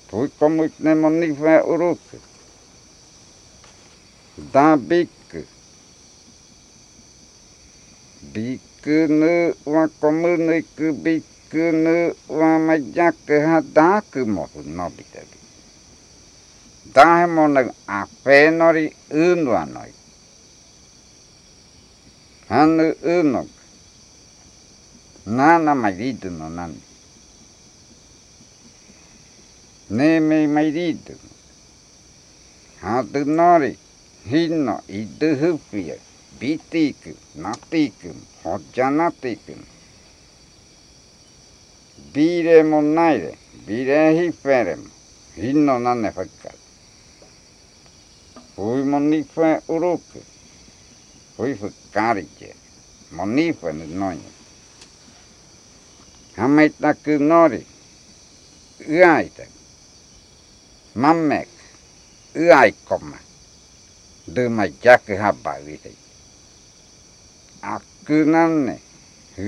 [0.08, 1.54] Pui komut ne moni fa
[8.32, 10.86] bikunu wa komu nei ku
[12.38, 14.44] wa majak ha dak mo
[14.76, 15.38] no bitabi
[16.92, 19.92] ta he mo na ape nori un wa noi
[22.48, 22.78] han
[23.14, 23.48] un
[25.36, 26.72] na na no nan
[29.96, 31.04] ne me mai rid
[32.82, 33.72] ha tu nori
[34.30, 35.28] hin no i tu
[36.40, 39.38] ビティクナティクいくほっじゃなってい
[42.12, 44.88] ビーレモナイレビレヒフェレム
[45.35, 46.51] ヒんのなんねふっか
[48.57, 50.03] ふいもにふえうろく
[51.37, 52.55] ふいふっかりけ
[53.14, 54.20] もにふえぬのに
[56.37, 57.66] はめたくのり
[58.88, 59.48] うあいて
[60.94, 61.46] まんめ
[62.33, 63.18] くうあいこま
[64.35, 65.37] đưa mày chắc cái hấp
[67.62, 67.85] bitabi.
[67.85, 69.42] Da mo na a fe nori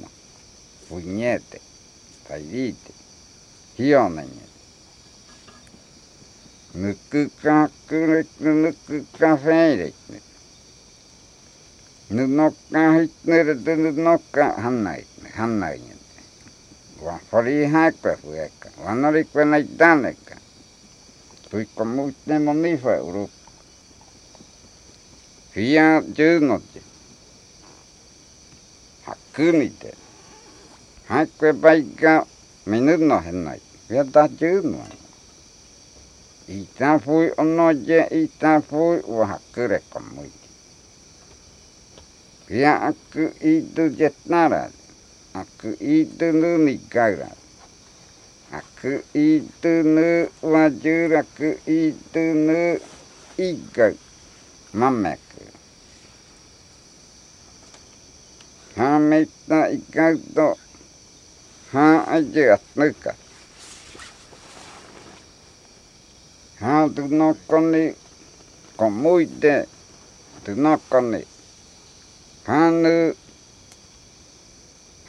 [0.90, 1.60] ふにえて。
[2.28, 2.78] 対理で。
[3.78, 4.51] ひよなにえ。
[6.74, 10.22] むくかくるくむくかせいでいって
[12.10, 15.91] 布かひつぬると布かはんないはんないに
[17.02, 20.36] わそりはくふえかわのりくないだねか
[21.50, 21.84] といこ
[22.39, 23.30] モミフもウさ
[25.54, 26.82] フィアジュノジ
[29.04, 29.95] ハクはくハて
[31.08, 32.26] はくばいが
[32.68, 35.01] ミぬノヘんないふィアダジュノジ
[36.52, 40.49] Ita fui onnoje, ita fui wa hakkure kommuiti.
[42.45, 44.76] Fia akku itu jetnarat.
[45.32, 47.32] Aku itu nu nikara.
[48.52, 52.76] Aku itu nu wajur, aku itu nu
[53.39, 53.95] iga
[54.76, 55.43] mameku.
[58.76, 60.60] Ha meita iga to
[61.72, 63.16] ha aja atnuka.
[66.62, 67.84] Ha tu nokoni
[68.78, 69.55] komuite
[70.43, 71.22] tu nokoni.
[72.47, 72.93] Ha nu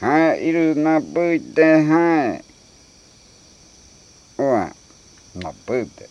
[0.01, 2.41] hai iru na bui te hai
[4.45, 4.63] ua
[5.41, 6.05] na bui te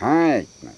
[0.00, 0.72] hai na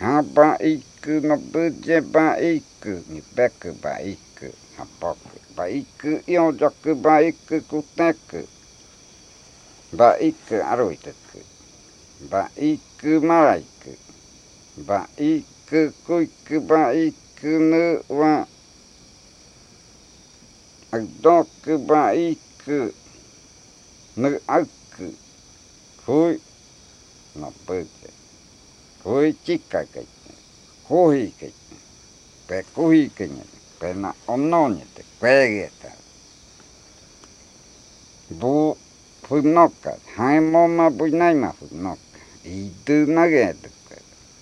[0.00, 5.64] ha ba iku na bui te ba iku ni peku ba iku ha poku ba
[5.80, 8.40] iku io jaku ba iku kuteku
[9.98, 10.08] ba
[12.26, 13.96] バイクマライク。
[14.84, 18.48] バイククイクバイクヌワ。
[20.90, 22.92] アドクバイク。
[24.16, 24.66] ヌアク。
[26.04, 26.40] フ
[27.36, 27.38] イ。
[27.38, 27.88] のブーケ。
[29.04, 30.04] フイチカケ。
[30.88, 31.52] コーヒーケ。
[32.48, 33.40] ペコヒーケに。
[33.78, 35.04] ペナオノニテ。
[35.20, 35.88] クエゲタ。
[38.34, 38.76] ブー。
[39.28, 39.94] ふのか。
[40.16, 42.07] イいもまぶないまふのか。
[43.06, 43.74] Nage te Hae momait.
[43.74, 43.88] Momait na te doka.
[43.90, 44.36] Momait na me Moma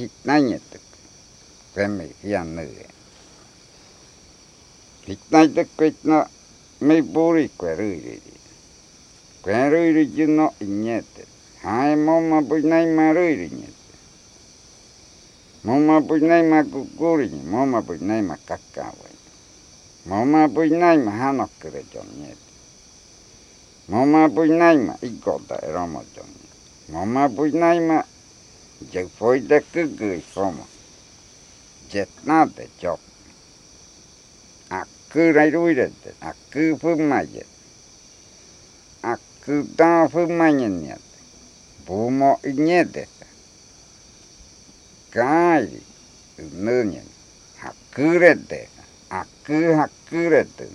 [0.00, 0.78] hit näin että.
[1.74, 2.86] Pemme hian nye.
[5.08, 6.26] Hit näin tekkuitna
[6.80, 8.22] me puri kwe ryiri.
[9.42, 11.26] Kwe ryiri juno inyete.
[11.64, 13.72] Hai momma pui näin mä ryiri nyete.
[15.62, 19.07] Momma pui näin mä kukuri, momma pui näin mä kakkaavai.
[19.07, 19.07] Mama puinaima hanokkere jonnet.
[19.07, 19.07] Mama puinaima
[20.08, 22.38] Momapuynaima hanokere yoniet.
[23.88, 26.52] Momapuynaima ikota eromo yoniet.
[26.92, 28.04] Momapuynaima
[28.92, 30.64] jefoi de kuku isomo.
[31.90, 33.00] Jetnate jok.
[34.70, 37.44] Aku rai ruirete, aku fumaje.
[39.02, 41.04] Akku ta fumayeniet.
[41.86, 43.08] Bumo iñete.
[45.10, 45.82] Kairi,
[46.38, 47.08] ununyen,
[47.60, 48.77] hakurete.
[49.48, 50.68] Akku hakkurete.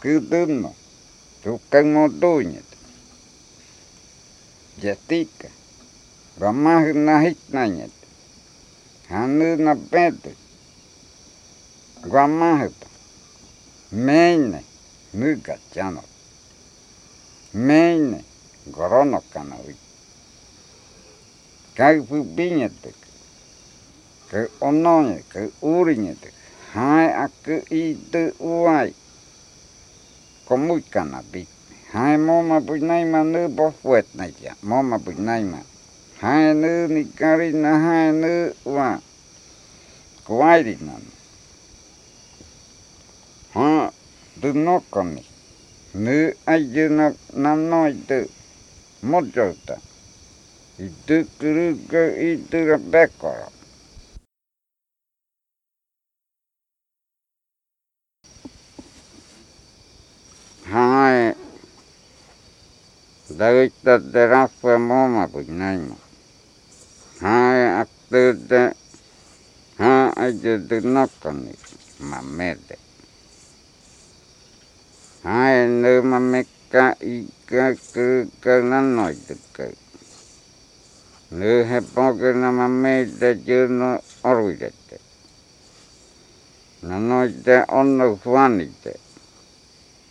[0.00, 0.74] Kudunno.
[1.42, 2.64] Tukkango tuinyet.
[4.80, 5.48] Jetika.
[6.40, 7.92] Ramahu na hitnanyet.
[9.08, 10.32] Hanu na petu.
[12.12, 12.72] Ramahu.
[13.92, 14.64] Meine.
[15.12, 16.02] Nuka chano.
[17.52, 18.24] Meine.
[18.66, 19.76] Gorono kana ui.
[21.76, 22.96] Kaupu pinyetek.
[24.30, 25.22] Ke ononye.
[25.28, 26.41] Ke urinyetek.
[26.72, 28.96] Hai aku itu uai
[30.48, 31.48] komui kana bit
[31.92, 35.60] hai moma punai ma nu bo fuet na ja moma punai ma
[36.24, 38.32] hai nu ni kari na hai nu
[38.64, 38.96] wa
[40.24, 40.96] kuai di na
[43.52, 43.92] ha
[44.40, 45.22] du no kami
[45.92, 48.24] nu ai ju na na no itu
[49.04, 49.76] mojota
[50.80, 52.02] itu kuru ke
[52.32, 53.61] itu re be'ko.
[61.12, 61.36] ない
[63.36, 65.98] 誰だ出らせもうまくいないもん。
[67.20, 68.76] はいあってで
[69.78, 72.78] はい出てなったんですまあ目で。
[75.22, 79.64] はいぬまめかいかくからのいてか
[81.30, 85.00] ぬへぽくなまめで十のおるいでて。
[86.82, 88.98] なのいておんの不安にて。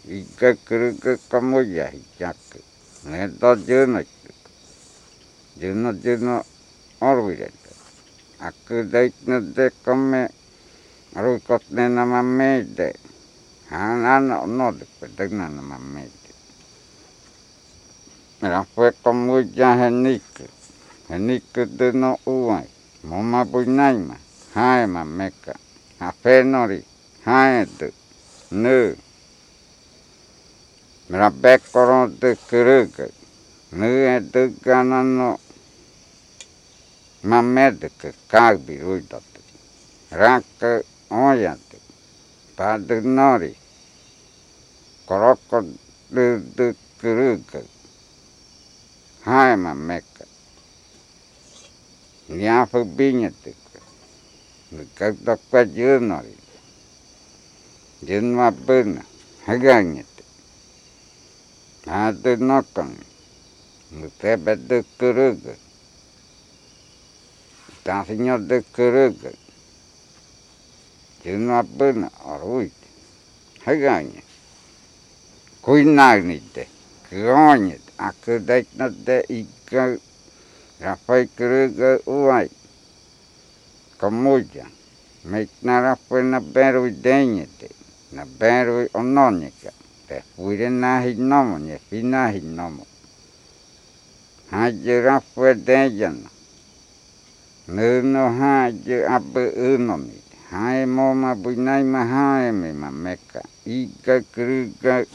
[0.05, 3.07] 一回くるくかもじゃひちゃく。
[3.09, 4.09] ねと十の十。
[5.57, 6.43] 十の十の
[6.99, 7.51] おるびれ
[8.39, 8.47] た。
[8.47, 10.31] あくだいのでこめ。
[11.15, 12.95] あるこつねなまめいで。
[13.69, 16.05] はなののでくだなのまめい
[18.41, 18.49] で。
[18.49, 20.49] らふえこむじゃへにく。
[21.13, 22.67] へにくでのうわい。
[23.05, 24.17] もまぶないま。
[24.55, 25.53] はいまめか。
[25.99, 26.83] はふえのり。
[27.23, 27.93] はいで。
[28.51, 29.10] ぬう。
[34.31, 35.39] Tu kanano
[37.23, 39.39] mamete ke kabi uidate.
[40.11, 41.77] raka oyate
[42.55, 43.55] padre nori
[45.07, 45.57] koroko
[46.09, 47.59] de de kuruka
[49.25, 50.25] haima meka
[52.29, 53.55] nyafu binyate
[54.71, 56.35] nikakta kwa junori
[58.01, 59.03] junma puna
[61.85, 62.99] Надо ноками.
[63.91, 65.55] O Pepe de Coruga.
[67.69, 69.33] Está senhor de Coruga.
[71.23, 72.87] Tinha uma pena, arruite.
[73.65, 74.21] Haganha.
[75.85, 76.67] na de
[77.97, 79.47] Akudeknate e
[80.79, 82.51] Rafai Coruga uai.
[83.97, 84.67] Kamuja.
[85.23, 87.69] Meitna rafai na berui denhite.
[88.11, 89.80] Na berui ononica.
[90.11, 92.83] Te fuire na hinomo ne fina hinomo
[94.51, 96.29] hajira fue deyana
[97.75, 100.17] nuno haje abe unomi
[100.51, 105.07] hai moma buinai ma hai me ma meka ika Kruger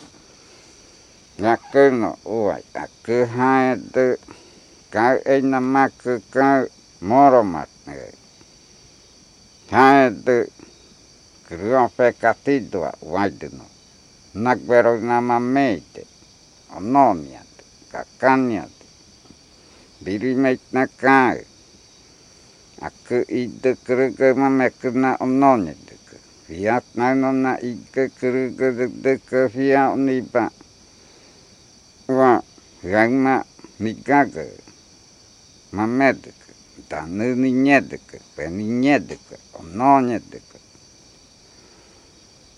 [1.44, 4.16] Yakuno uai aku hai de
[4.94, 6.64] kau ena maku kau
[7.08, 7.68] moromat
[9.70, 10.36] hai de
[11.46, 13.75] kruan fe katidua waidino
[14.44, 16.02] nakvero nama meite
[16.76, 17.52] ononiat
[17.92, 18.74] kakaniat
[20.04, 21.38] birimeit na kau
[22.86, 25.86] aku ide kruge mamekna ononiat
[26.46, 28.68] fiat nanona ike kruge
[29.02, 30.44] de ke fia unipa
[32.06, 32.32] wa
[32.92, 33.34] gangma
[33.82, 34.44] mikaga
[35.76, 36.38] mamedik
[36.88, 39.26] ta nu niñedik pe niñedik
[39.58, 40.45] onoñedik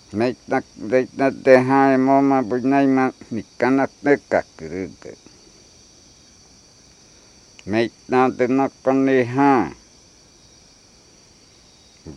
[0.09, 5.13] Meitnak deitnak dehai moma buinaiman nikkanak nekak kyrykö.
[7.65, 9.69] Meitnak denakon lihaa.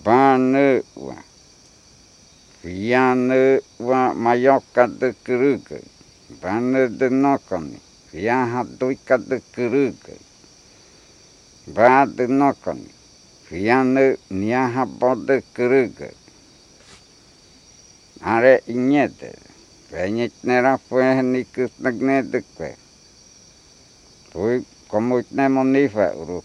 [0.04, 1.16] Vanöva.
[2.64, 5.76] Vianöva mayok ka' te' kyrykö.
[6.40, 7.78] ba ne denakoni.
[8.12, 10.14] Viahatuikkatö kyrykö.
[11.76, 12.90] Vaatönakoni.
[13.50, 16.21] Vianö ni'ya'ha' bo' te' kyrykö.
[18.22, 19.18] Hare inget.
[19.92, 22.76] Väinitnera puheennikus nagnetukve.
[24.32, 26.44] Tui komutne monife uruk.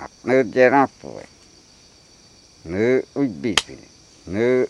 [0.00, 1.24] Atnu jerapue.
[2.64, 3.78] Nu uitbisi.
[4.26, 4.66] Nu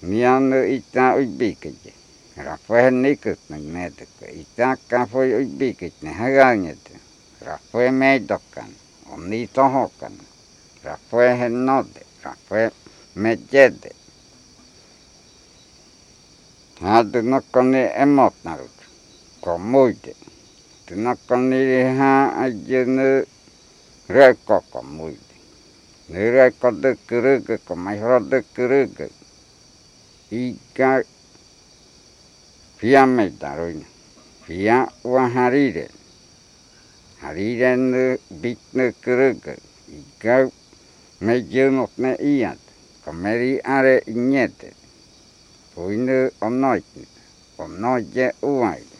[0.00, 1.92] miannu ita uitbikitje.
[2.36, 4.26] Rapuhennikus nagnetukve.
[4.26, 6.92] Ita kafui uitbikitne haganjetu.
[7.40, 8.70] Rapue meidokkan.
[9.10, 10.12] Onni tohokan.
[10.84, 12.06] Rapue hennode.
[12.22, 12.70] Rapue
[13.14, 13.90] medjede.
[16.80, 18.76] Hatu nakoni emot narut.
[19.42, 20.14] Komuite.
[20.86, 23.26] Tu nakoni ha ajene
[24.06, 25.34] reko komuite.
[26.08, 29.10] Ni reko de kuruge komaihro de kuruge.
[30.30, 31.02] Ika
[32.78, 33.86] fiame taruina.
[34.46, 35.88] Fia ua harire.
[37.22, 39.58] Harire ne bitne kuruge.
[39.90, 40.46] Ika
[41.20, 42.58] me junot ne iat.
[43.04, 44.77] Komeri are iñete.
[45.78, 47.02] Puine onoite,
[47.62, 48.98] onoite uaite.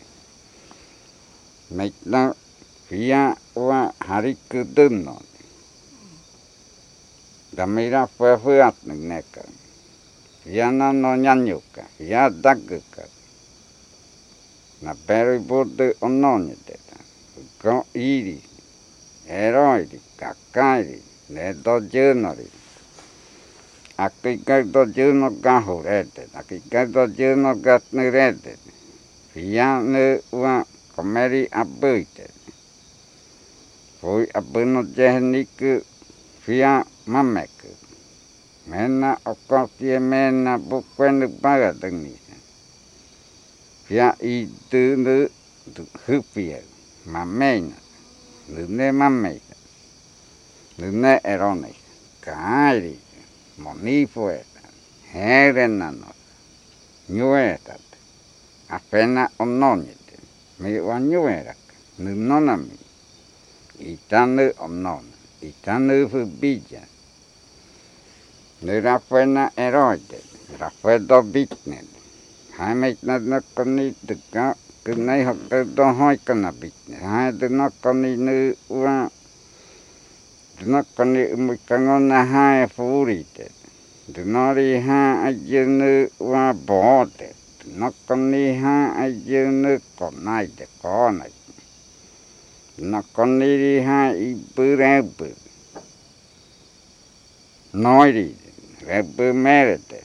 [1.77, 2.21] Meitna
[2.87, 3.23] fia
[3.57, 5.15] ua hariku dunno.
[7.57, 9.43] Damira fue fuat neka.
[10.45, 13.03] Fia na no nyanyuka, fia daguka.
[14.83, 16.79] Na peri bude ononite.
[17.61, 18.39] Ko iri,
[19.27, 22.47] eroiri, kakairi, nedo junori.
[23.99, 24.65] Ne do junori.
[24.65, 28.57] Aquí do juno gahurete, aquí do juno gatnurete.
[29.33, 32.31] Fiane ua komeri abuite.
[34.01, 35.83] Fui abuno jehniku
[36.45, 37.69] fia mameku.
[38.67, 42.37] Mena okotie mena bukwenu baga dengisa.
[43.87, 45.29] Fia itu nu
[46.07, 46.61] hupia,
[47.07, 47.75] mamena,
[48.49, 49.57] nune mamena,
[50.79, 51.73] nune erone,
[52.21, 53.08] kairi
[53.59, 54.63] monifueta,
[55.13, 56.17] herenanot,
[57.17, 57.87] ñuetat,
[58.77, 60.17] apena ononite,
[60.61, 61.57] mi wa ñuerak,
[61.99, 62.79] nunonami,
[63.93, 66.83] itanu onona, itanu fubilla,
[68.63, 70.19] nira fuena eroide,
[70.59, 71.79] rafe do bitne,
[72.59, 74.55] haimeitna nakoni tuka,
[74.85, 78.35] kunai hokka hoikana bitne, haide nakoni nu
[78.69, 79.11] ua,
[80.59, 83.51] dunakani umikangona hae furite.
[84.09, 87.35] Dunari ha ajene wa bote.
[87.65, 91.33] Dunakani ha ajene konaide konai.
[92.79, 95.29] Dunakani ha iburebu.
[97.75, 98.35] noiri
[98.87, 100.01] repu merete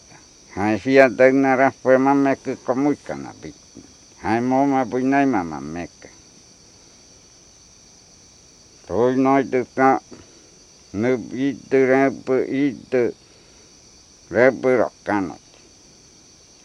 [0.56, 3.56] hai fia tengna rafue mameku komuikana pit
[4.22, 6.10] hai moma puinai mama meka
[8.88, 10.02] Toi noi duka.
[10.94, 13.04] nu i tu ra pu i tu
[14.30, 15.36] ra pu rok ka no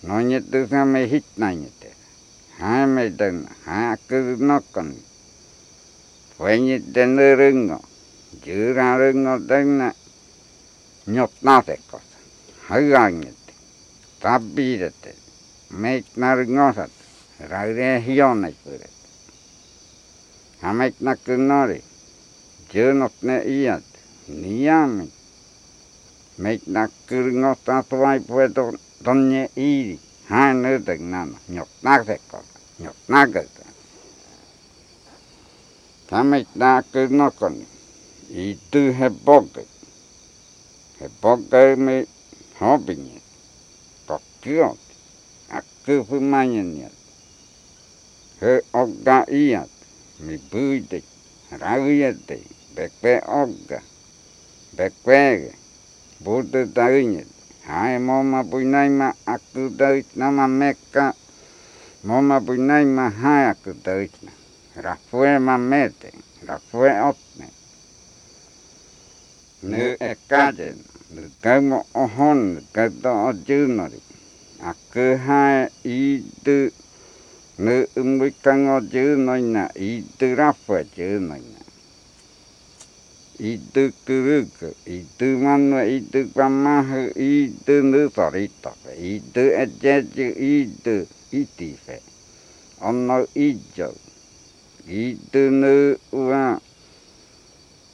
[0.06, 1.90] no ni tu sa me hit na ni te
[2.58, 4.18] ha me den ha ku
[4.48, 4.90] no kon
[6.38, 7.80] ve ni te nu rung ngo
[8.44, 9.88] ju ra rung ngo den na
[11.14, 11.98] nhot na te ko
[12.66, 13.52] ha ga ni te
[14.20, 15.12] ta bi de te
[15.80, 16.86] me na rung ngo
[17.50, 18.88] ra re hi on na ku re
[20.60, 21.80] ha me na ku no re
[22.70, 23.80] ju no ne i ya
[24.28, 25.06] niami
[26.38, 28.72] mệt nạc cứ ngó ta toai bùa đồ
[29.04, 32.44] tôn nhẹ y hai nữ đừng nằm nhọc nát thế còn
[32.78, 33.46] nhọc nát cái
[36.10, 37.54] ta mệt nạc cứ ngó còn
[38.28, 39.44] y tư hệ bọc
[41.00, 42.04] hệ bọc cái mê
[42.56, 43.20] họ bình nhẹ
[44.06, 44.76] bọc cứ ọt
[45.48, 46.88] à cứ phu mai nhẹ nhẹ
[48.40, 49.54] hệ ọt gà y
[50.18, 51.04] mi bươi địch
[51.58, 52.42] ra uyết địch
[52.74, 53.78] bẹt bẹ ọt gà
[54.78, 55.38] bẹt que
[56.20, 57.20] bố tư tới nhỉ
[57.62, 61.12] hai mô mà bùi nay mà ạc tư tới nó mà mẹ cả
[62.02, 64.08] mô bùi nay mà hai ạc tư tới
[64.74, 66.10] ra phue mà mẹ tệ
[66.46, 67.46] ra phue ốc nè
[69.62, 70.72] nữ ẹ ca chê
[71.42, 73.98] cái mô ô hôn cái to ô chư nọ đi
[74.58, 76.70] ạc cứ hai ý tư
[77.58, 81.40] nữ ưng bùi căng ô chư nói nè ý ra phue chư nói
[83.38, 92.02] kuruku itu manu itu kamahu itu nu torito itu ejeju itu itife
[92.82, 93.94] ono ijo
[94.90, 96.58] itu nu ua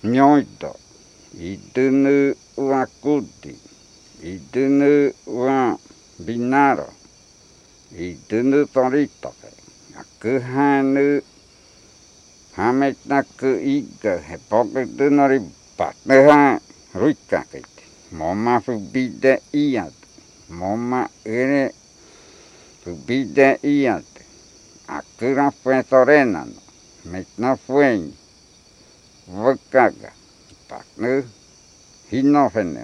[0.05, 0.73] nyoito
[1.37, 3.53] itunu wa kuti
[4.25, 5.77] itunu wa
[6.25, 6.89] binaro
[7.93, 9.29] itunu torito
[10.01, 10.41] aku
[12.57, 13.43] Hametnak
[13.77, 15.39] igga hepoke tunori
[15.79, 16.61] patneha
[17.01, 17.83] ruika kite
[18.19, 19.97] moma fubide iat
[20.59, 21.65] moma ere
[22.83, 24.11] fubide iat
[24.97, 26.61] aku rafue sorenano
[27.11, 28.01] metna fueñ
[29.43, 30.13] vakaga
[30.69, 31.13] paknu
[32.11, 32.83] hinofene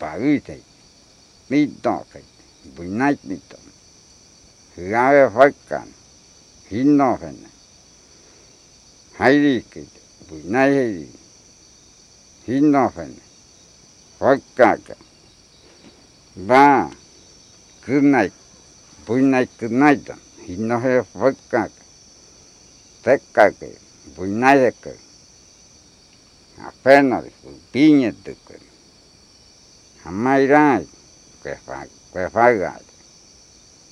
[0.00, 0.56] paute
[1.50, 2.20] mitoke
[2.74, 3.58] buinait mito
[4.76, 5.88] hyave fakkan
[6.70, 7.49] hinofene
[9.20, 9.72] hayrik
[10.52, 11.12] nay hayrik
[12.48, 13.12] hinnofen
[14.20, 14.94] vakkaka
[16.48, 16.88] ba
[17.84, 18.30] kurnai
[19.06, 20.14] buinai kurnai da
[20.46, 21.84] hinnohe vakkaka
[23.04, 23.66] tekkaka
[24.16, 24.92] buinai hekka
[26.68, 27.24] apenas
[27.72, 28.54] piñe tukka
[30.04, 30.86] hamairai
[32.12, 32.84] kuefagai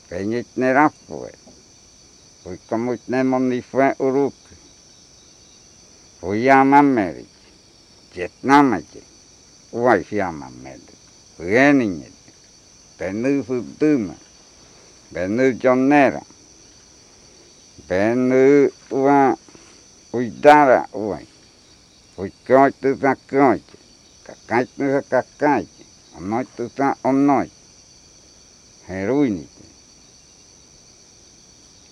[0.09, 1.31] peñitnerapue
[2.43, 4.48] kuikamutnemon nifue uruk
[6.19, 7.27] fui a mameri
[8.13, 9.03] vietnamache
[9.73, 10.95] uai fiama mede
[11.37, 12.09] fueniñe
[12.99, 14.15] benu futuma
[15.13, 16.23] benu jonera
[17.89, 19.37] benu ua
[20.13, 21.27] uidara uai
[22.19, 23.63] Uikoi tu sa koi,
[24.27, 25.65] kakai tu sa kakai,
[26.19, 27.49] onoi tu sa onoi.
[28.89, 29.47] Heruini.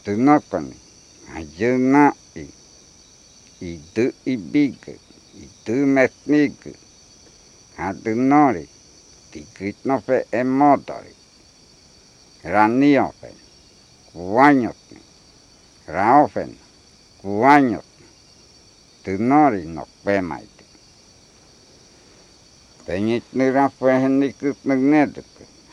[0.02, 0.74] Tu nokoni,
[1.36, 2.10] ajuna
[3.60, 4.76] Idu-ibig,
[5.34, 6.56] idu-metnig,
[7.76, 8.68] adunori,
[9.30, 11.14] ti kitnofe e motori.
[12.42, 13.30] Raniofe,
[14.12, 15.00] kuanyotni,
[15.86, 16.52] raofen,
[17.20, 18.06] kuanyotni
[19.18, 20.64] nori no pemaite.
[22.86, 25.24] Peñit nira fue nikut nagnetuk.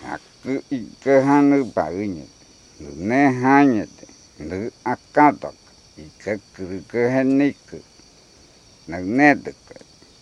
[0.04, 2.30] haku ikehanu paunyet.
[2.80, 3.96] nu nejanyet,
[4.38, 5.63] Nu akatok.
[5.98, 7.58] Ike kurukehenik.
[8.88, 9.56] Nagnetuk.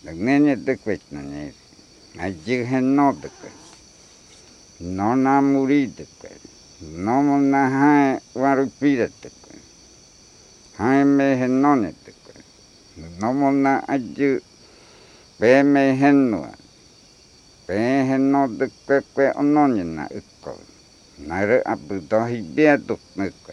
[0.04, 1.54] Nagnenetuk wech nanyet.
[2.18, 3.38] Ajighenotuk.
[4.80, 6.08] No namurituk.
[7.04, 9.32] No mona hai warupiretuk.
[10.78, 12.22] Hai mehenonetuk.
[12.96, 14.40] nomona aju
[15.38, 16.52] peme henua
[17.66, 17.76] pe
[18.08, 20.52] heno de kwe kwe ononya na uko
[21.28, 23.52] nare abu to hibia tuk nuko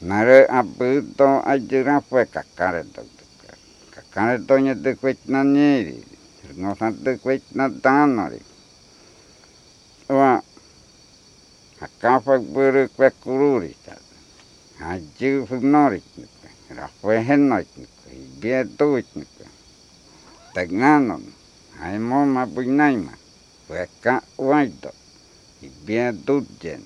[0.00, 3.02] nare abu to aju rafwe kakare to
[3.90, 6.04] kakare to nya de kwe na nyeri
[6.56, 8.40] no sa de kwe na tanori
[10.08, 10.42] wa
[11.80, 13.76] akafa buru kwe kururi
[14.80, 16.02] aju funori
[16.66, 17.68] Rafue hennoit
[18.40, 19.06] bie tuit
[20.54, 21.22] teganon
[21.80, 23.12] Hay moma puinaima,
[23.68, 24.90] hueca huaito,
[25.60, 26.82] y bien dutjen,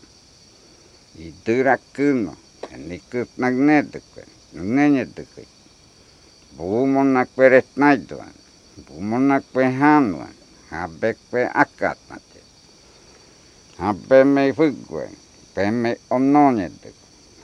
[1.15, 2.35] y dura kuno,
[2.73, 5.45] en ikus magnetukwe, nenyetukwe.
[6.57, 8.35] Bumona kweres naituan,
[8.87, 10.37] bumona kwe hanuan,
[10.71, 12.41] habe kwe akatnate.
[13.79, 15.05] Habe me fukwe,
[15.55, 16.97] pe me ononyetuk,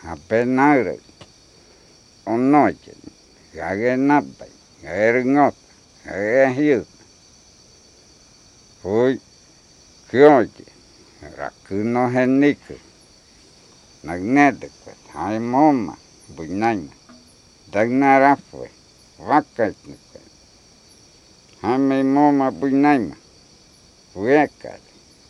[0.05, 0.97] habe nare.
[2.27, 3.01] onochen,
[3.55, 4.51] gage napai,
[4.83, 5.55] gage ngok,
[6.05, 6.89] gage hiuk.
[8.83, 9.21] Fui,
[10.11, 10.67] kyoche,
[11.39, 12.75] rakuno heniku,
[15.17, 15.97] nagnetukwe, hai moma,
[16.37, 16.93] buinaima,
[17.73, 18.71] dagnarafwe,
[19.19, 20.21] vakaitnukwe.
[21.63, 23.17] Hame moma buinaima,
[24.13, 24.81] fuekat,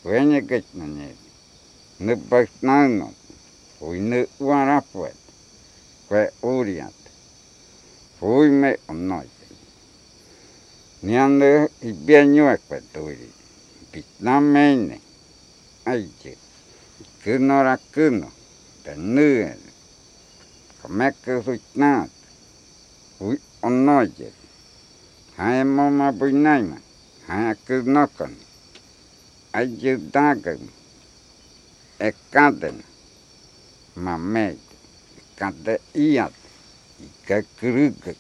[0.03, 1.31] fuenyeketnanyedi,
[2.01, 3.15] nupaknanot,
[3.79, 5.17] fui nu uarafwet,
[6.09, 6.95] kwe uriat,
[8.19, 9.47] fui me onoite.
[11.03, 13.33] Niande ipianyuekwe turi,
[13.93, 15.01] pitnamene,
[15.85, 16.37] aiche,
[17.23, 17.79] kynora
[20.89, 22.11] mekkesuit naat.
[23.19, 24.33] új a nagyjed.
[25.37, 26.79] Hae mama bui naima.
[27.27, 28.37] Hae köznakan,
[29.51, 30.71] Aju dagam.
[31.99, 32.85] e kaden,
[33.95, 34.59] ma megy,
[35.35, 36.33] kade iad,
[37.01, 38.17] ike krügök,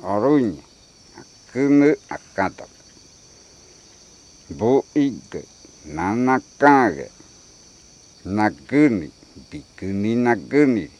[0.00, 0.62] arunya,
[1.16, 2.68] a könő a kadak.
[4.46, 5.42] Bu igge,
[5.84, 7.10] Nanakage.
[8.22, 9.10] nagöni,
[9.50, 10.90] biküni nagöni,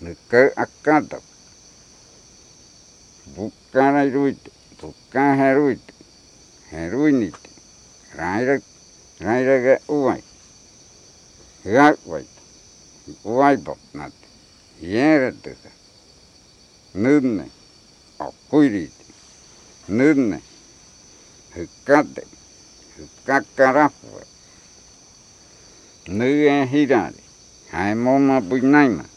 [0.00, 1.22] Neke akatak.
[3.36, 5.92] Bukkarairuite, bukkaheruite,
[6.72, 7.50] heruinite,
[8.16, 8.62] raire,
[9.20, 10.22] rairege uai,
[11.64, 12.40] hyakvaita,
[13.24, 14.26] uaipoknate,
[14.80, 15.70] hieretykä,
[16.94, 17.50] nynne,
[18.18, 18.98] okuirit
[19.88, 20.42] nynne,
[21.56, 22.22] hykkate,
[22.96, 24.24] hykkakkaraffue,
[26.08, 27.24] nyen hirari,
[27.72, 29.09] haemoma buinaima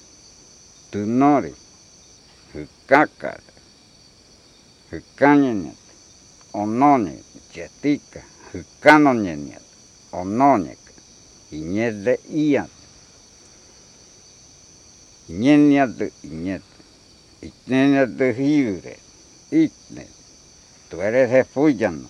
[0.94, 1.54] puinaima, tynori,
[2.54, 3.54] hykkakare,
[4.92, 5.78] hykkanyenyet,
[6.54, 7.18] ononye,
[7.54, 8.22] jetika,
[8.54, 9.64] hykkanonyenyet,
[10.12, 10.80] ononek
[11.52, 12.70] iñede iat,
[15.30, 16.78] iñeniate iñete,
[17.42, 18.98] itneniate hiure,
[19.52, 20.08] itne,
[20.90, 22.10] tú eres efuyano,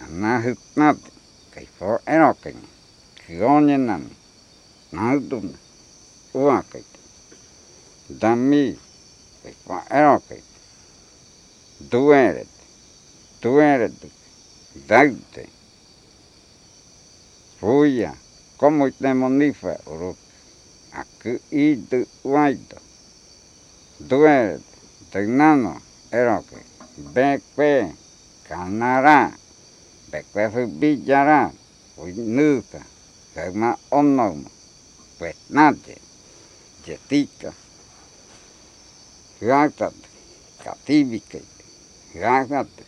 [0.05, 1.11] anahutnate,
[1.53, 2.67] kai po erokene,
[3.77, 3.99] na
[4.91, 5.57] nahutune,
[6.33, 6.99] uakite,
[8.21, 8.77] dami,
[9.43, 10.55] kai for erokaite,
[11.91, 12.61] duerete,
[13.41, 14.07] duerete,
[14.87, 15.45] daute,
[17.59, 18.13] puia,
[18.57, 20.17] como demonifa, urup,
[20.93, 22.79] aku idu uaido,
[23.99, 24.63] duerete,
[25.11, 26.68] tegnano, erokaite,
[26.99, 27.95] bekwe,
[28.47, 29.31] kanara,
[30.11, 31.51] bekwe phu fubillara,
[31.97, 32.81] uinuka,
[33.33, 34.49] kama onoma,
[35.19, 35.95] petnate,
[36.85, 37.53] jetika,
[39.41, 39.95] gatat,
[40.63, 41.41] katibike,
[42.13, 42.83] gagate,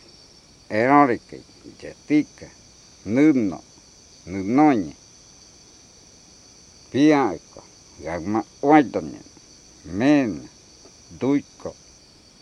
[0.68, 1.40] erorike,
[1.80, 2.48] jetika,
[3.04, 3.60] nunno,
[4.26, 4.94] nunnoñe,
[6.90, 7.62] piaiko,
[8.04, 9.24] gagma uaitoñen,
[9.84, 10.48] mena,
[11.20, 11.74] duiko,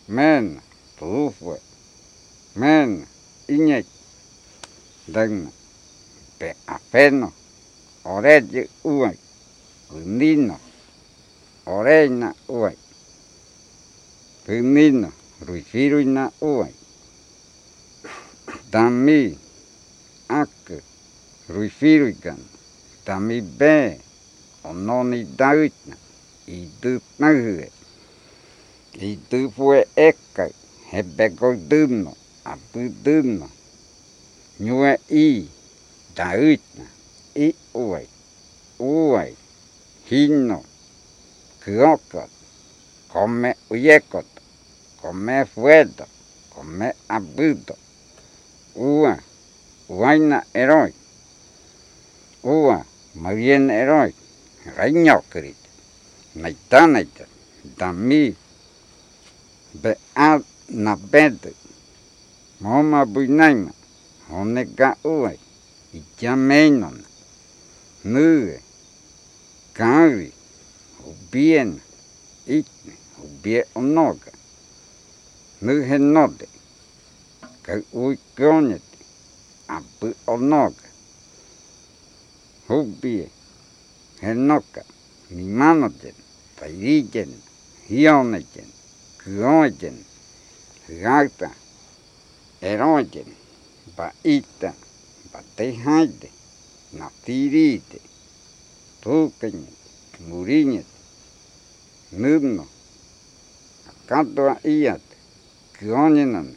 [0.09, 0.61] mena,
[1.01, 1.57] tufue,
[2.57, 3.07] mena,
[3.49, 3.87] iñek,
[5.09, 5.51] dagna,
[6.39, 7.33] pe apeno,
[8.05, 9.17] oreye uai,
[9.97, 10.59] unino,
[11.65, 12.77] oreina uai,
[14.45, 15.11] punino,
[15.47, 16.75] ruifiruina uai,
[18.71, 19.39] tami,
[20.29, 20.69] ak,
[21.49, 22.39] ruifiruikan,
[23.07, 23.97] tami be,
[24.69, 25.97] ononi dautna,
[26.47, 27.73] itu nahue,
[29.01, 30.60] itu fue eka,
[30.91, 33.49] hebeko duno, apu duno,
[34.59, 35.49] nyue i,
[36.16, 36.86] dautna,
[37.34, 38.07] i uai,
[38.78, 39.36] uai,
[40.11, 40.64] hino,
[41.62, 42.30] kyokot,
[43.12, 44.26] come uyekot,
[45.01, 46.07] come fueto,
[46.55, 47.76] come abuto,
[48.74, 49.14] ua,
[49.88, 50.93] uaina eroi,
[52.43, 52.84] ua,
[53.14, 54.14] marien eroi,
[54.76, 55.57] raiñokrit,
[56.34, 57.24] naitanaita,
[57.78, 58.34] dami,
[59.82, 60.50] be a.
[60.71, 61.51] na pente
[62.61, 63.73] moma buinaima
[64.29, 65.39] hone ka uai
[65.99, 66.89] ichameina
[68.12, 68.57] nuge
[69.79, 70.33] kavi
[71.11, 71.81] ubiena
[72.59, 72.95] itne
[73.25, 74.31] ubie onoka
[75.62, 76.47] nugenote
[77.64, 78.99] kai ui konete
[79.77, 80.89] apu onoka
[82.68, 83.27] hubie
[84.21, 84.83] henoka
[85.31, 86.14] mimanoten
[86.57, 87.31] tairichen
[87.89, 88.68] hionechen
[89.21, 89.97] kyonchen
[90.99, 91.51] gata,
[92.61, 93.30] erogen,
[93.97, 94.74] baita,
[95.32, 96.30] batehaide,
[96.99, 98.01] natirite,
[99.01, 99.70] tukeñe,
[100.26, 100.86] muriñet,
[102.11, 102.66] nudno,
[103.88, 105.16] akato a iate,
[105.78, 106.57] kyonenan,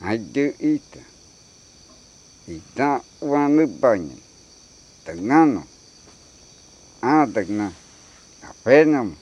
[0.00, 1.02] aidu ita,
[2.46, 4.22] ita uanubanyan,
[5.04, 5.66] tengano,
[7.02, 7.72] adagna,
[8.48, 9.16] afenam,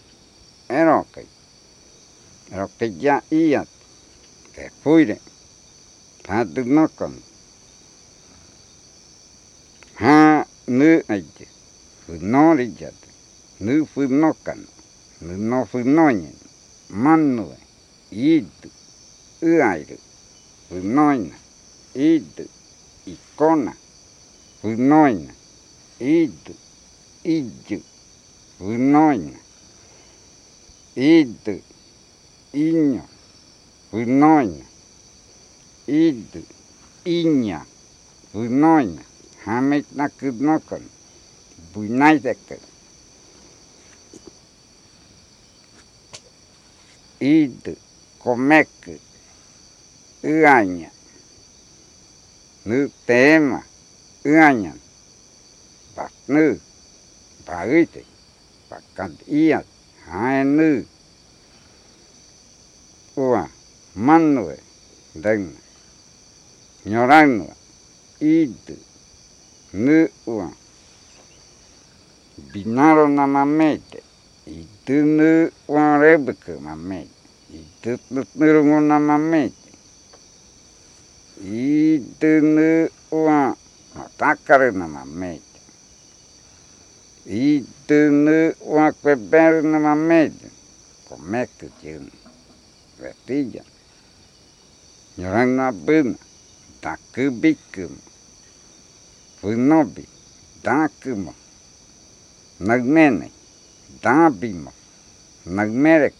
[0.68, 1.28] erokai,
[2.52, 3.73] erokai ya iate,
[4.54, 5.18] te fuire,
[6.22, 7.14] padunokon,
[9.94, 11.46] ha nu aite,
[12.06, 13.00] funorijat,
[13.58, 14.66] nu funokan,
[15.18, 16.36] nu no funoñen,
[16.88, 17.56] manue,
[18.10, 18.70] idu,
[19.42, 19.98] uairu,
[20.68, 21.36] funoina,
[21.94, 22.46] idu,
[23.06, 23.74] ikona,
[24.60, 25.34] funoina,
[25.98, 26.54] idu,
[27.22, 27.80] idu,
[28.58, 29.38] funoina,
[30.94, 31.56] idu,
[32.52, 33.13] iño,
[33.94, 34.64] funoina,
[35.86, 36.42] idu,
[37.04, 37.60] iña,
[38.32, 39.02] funoina,
[39.44, 40.82] hamit na kudnokon,
[41.72, 42.58] buinaidekon.
[47.20, 47.76] Idu,
[48.18, 48.98] komeku,
[50.22, 50.90] uaña,
[52.64, 53.62] nu tema,
[54.24, 54.78] uañan,
[55.96, 56.58] baknu,
[57.46, 58.02] baite,
[58.68, 59.66] bakat iat,
[60.10, 60.82] haenu,
[63.16, 63.46] ua,
[63.94, 64.58] manue,
[65.14, 65.54] deng,
[66.84, 67.54] nyoranua,
[68.18, 68.76] idu,
[69.72, 70.50] nu ua,
[72.52, 74.02] binaro na mamete,
[74.46, 77.14] itu nu ua rebeke mamete,
[77.54, 77.98] itu
[78.34, 79.70] nurungu na mamete,
[81.38, 83.54] itu nu ua
[83.94, 85.60] matakare na mamete,
[87.30, 88.90] itu nu ua
[95.16, 96.18] kwebere na mamete, komeke tiun, retilla, nyorang na buna,
[96.80, 97.98] takubikum,
[99.40, 100.08] funobi,
[100.62, 101.34] dakumo,
[102.60, 103.30] nagmene,
[104.02, 104.72] dabimo,
[105.46, 106.14] nagmerek,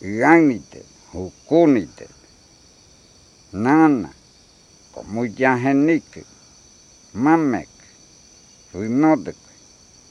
[0.01, 0.83] yanite,
[1.13, 2.09] hukunite,
[3.53, 4.09] nana,
[4.93, 6.25] komujahenike,
[7.25, 7.73] mamek
[8.73, 9.41] vi nodek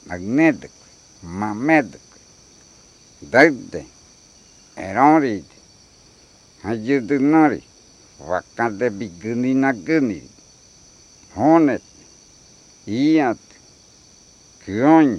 [0.08, 0.74] magnedek
[1.40, 2.06] mamedek
[3.32, 3.82] dagde
[4.86, 5.48] eronrid
[6.64, 7.60] hajudnari
[8.28, 10.20] vakade bigni nagni
[11.36, 11.86] honet
[12.86, 13.44] iat
[14.62, 15.10] kyon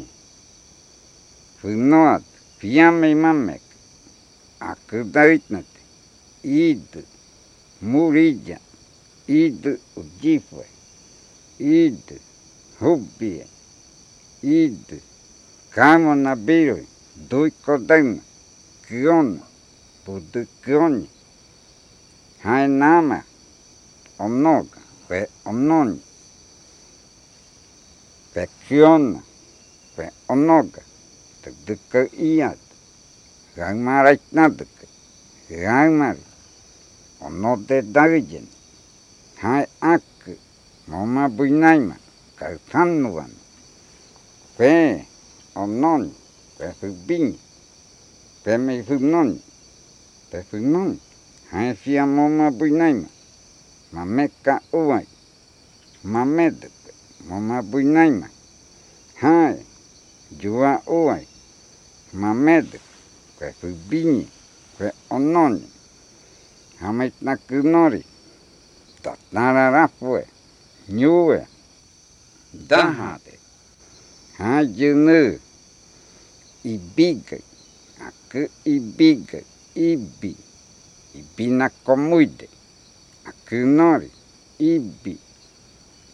[1.61, 2.23] vi nod
[2.59, 3.63] piamme mamek
[4.71, 5.69] akdaitnat
[6.43, 6.89] id
[7.91, 8.57] muridja
[9.41, 9.63] id
[9.99, 10.76] udifoi
[11.59, 12.19] id,
[12.79, 13.45] hubie,
[14.41, 15.01] id,
[15.69, 16.85] kamo nabiru,
[17.29, 18.21] duikodena,
[18.87, 19.41] kiona,
[20.05, 21.09] budu kioni,
[22.43, 23.23] hainama,
[24.19, 26.01] omnoga, pe omnoni,
[28.33, 29.21] pe kiona,
[29.97, 30.81] pe onoga
[31.41, 32.61] te duka iat
[33.55, 34.85] gang marait na duka
[35.49, 36.23] gang mari
[37.25, 38.45] ono de dagijen,
[39.41, 40.03] hai ak
[40.87, 41.95] Mama buinaima,
[42.39, 43.31] calzanuan,
[44.57, 45.03] pe,
[45.53, 46.13] omnon,
[46.57, 47.35] pe subin,
[48.43, 49.35] pe me subnon,
[50.31, 50.95] pe subnon,
[51.51, 53.09] haesia mama buinaima,
[53.91, 55.05] mameka uai,
[56.03, 56.69] mamed,
[57.27, 58.29] mama buinaima,
[59.21, 59.65] hae,
[60.39, 61.27] jua uai,
[62.13, 62.79] mamed,
[63.37, 64.23] pe subin,
[64.77, 65.59] pe onon,
[66.79, 68.05] hamet nakunori,
[69.03, 70.23] tatararafue,
[70.87, 71.47] tatnara fue nyue
[72.53, 73.39] dahade
[74.37, 75.39] ha jene
[76.63, 77.41] ibig
[78.07, 79.43] ak ibig
[79.75, 80.35] ibi
[81.15, 82.49] ibina komuide
[83.25, 84.11] akunori
[84.59, 85.17] ibi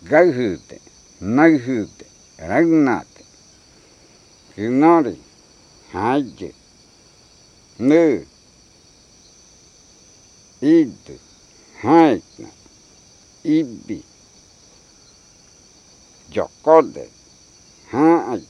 [0.09, 0.80] gauhude
[1.21, 2.05] nauhude
[2.38, 3.24] ragnate
[4.55, 5.17] kunori
[5.93, 6.53] haje
[16.34, 17.03] jokole
[17.91, 18.43] ha'ay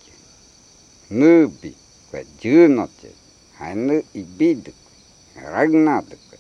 [1.20, 1.72] nubi
[2.10, 3.10] kwe junote
[3.60, 4.92] hainu ibidukwe
[5.54, 6.38] ragnadukwe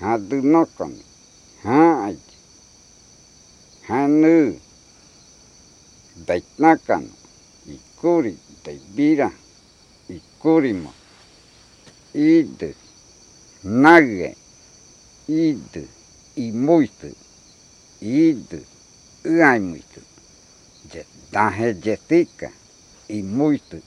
[0.00, 1.04] hadunokoni
[1.64, 2.16] ha'ay
[3.88, 4.32] hainu
[6.26, 7.12] daitnakano,
[7.74, 8.32] ikuri,
[8.64, 9.28] daibira,
[10.16, 10.92] ikurimo,
[12.14, 12.70] idu,
[13.64, 14.36] nage,
[15.28, 15.84] idu,
[16.44, 17.10] imuitu,
[18.00, 18.60] idu
[19.24, 20.02] ai muito
[20.90, 22.50] de da rede fica
[23.08, 23.80] e muito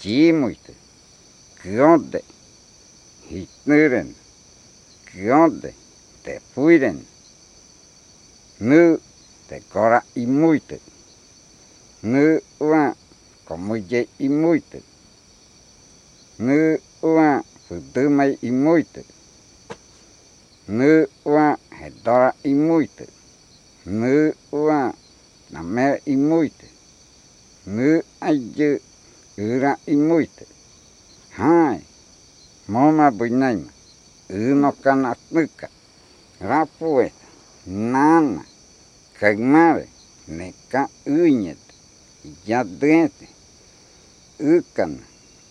[0.00, 0.74] de muito
[1.62, 2.24] grande
[3.30, 4.16] hitneren
[5.14, 5.72] grande
[6.24, 7.06] te fuiren
[8.58, 8.98] nu
[9.48, 10.80] te cora e muito
[12.02, 12.96] nu wa
[13.44, 14.82] como je e muito
[16.38, 19.04] nu wa fudumai e muito
[20.66, 23.17] nu wa hedora e muito
[23.88, 24.94] むは
[25.50, 26.66] なめいもいて、
[27.66, 28.82] むあゆ
[29.38, 30.46] うらいもいて、
[31.32, 33.70] はい、もまぶいないま、
[34.28, 35.70] うのかなぬか、
[36.38, 37.12] らぽえ、
[37.66, 38.44] なな、
[39.18, 39.88] かぐまれ、
[40.28, 41.60] ねかうにえて、
[42.44, 43.26] やでて、
[44.38, 44.98] うかな、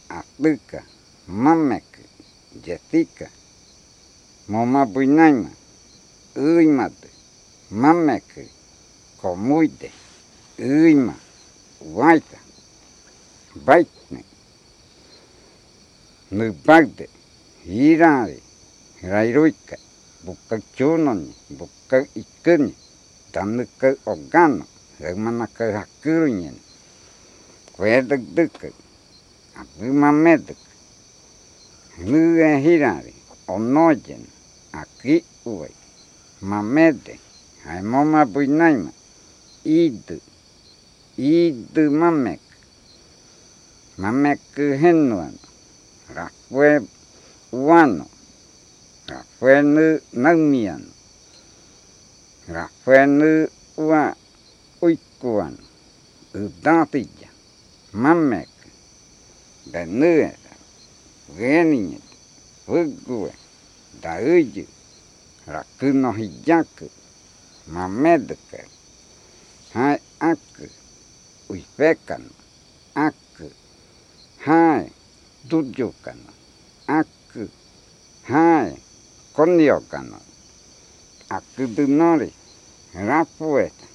[0.09, 0.83] あつか、
[1.27, 1.85] まめく、
[2.61, 3.25] じゃてか、
[4.47, 5.49] もまぶいないま、
[6.35, 7.16] ういまで、
[7.71, 8.27] mamek
[9.21, 9.91] komuide
[10.59, 11.15] uima
[11.95, 12.37] waita
[13.65, 14.21] baitne
[16.31, 17.05] nubagde
[17.65, 18.39] hirare
[19.03, 19.75] rairuika
[20.25, 22.73] buka chunoni buka ikuni
[23.31, 24.65] tanuka ogano
[24.99, 26.57] hermanaka hakuruñen
[27.75, 28.67] kwedak duka
[29.59, 30.61] abumameduk
[32.09, 33.13] nuga hirare
[33.47, 34.23] onoyen
[34.81, 35.15] aki
[35.45, 35.75] uai
[36.41, 37.19] mamede
[37.67, 38.91] haimoma buinaima
[39.63, 40.17] idu
[41.17, 42.41] idu mamek
[44.01, 44.41] mamek
[44.81, 45.35] henuan
[46.15, 46.71] rafue
[47.51, 48.05] uano
[49.11, 49.85] rafue nu
[50.23, 50.91] naumiano
[52.55, 53.29] rafue nu
[53.77, 54.03] ua
[54.85, 55.55] uikuan
[56.33, 57.29] udatilla
[58.03, 58.49] mamek
[59.71, 60.51] benuera
[61.37, 62.07] geniñet
[62.67, 63.31] ugue
[64.01, 64.65] dauyu
[65.53, 66.85] rakuno hiyaku
[67.73, 68.59] mamedke
[69.73, 70.65] hai aku
[71.49, 72.31] uifekano
[72.95, 73.47] aku
[74.45, 74.91] hai
[75.49, 76.31] dudukano
[76.87, 77.43] aku
[78.31, 78.71] hai
[79.35, 80.19] koniokano
[81.29, 82.31] aku dunori
[83.07, 83.87] rapueta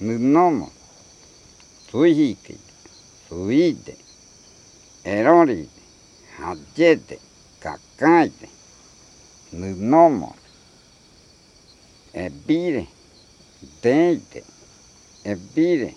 [0.00, 0.68] nunomo
[1.90, 2.56] tuihiki
[3.28, 3.96] tuide
[5.04, 5.82] eroride
[6.38, 7.16] hajete
[7.62, 8.48] kakaite
[9.52, 10.34] nunomo
[12.24, 12.86] ebire
[13.82, 14.40] deite
[15.24, 15.94] ebire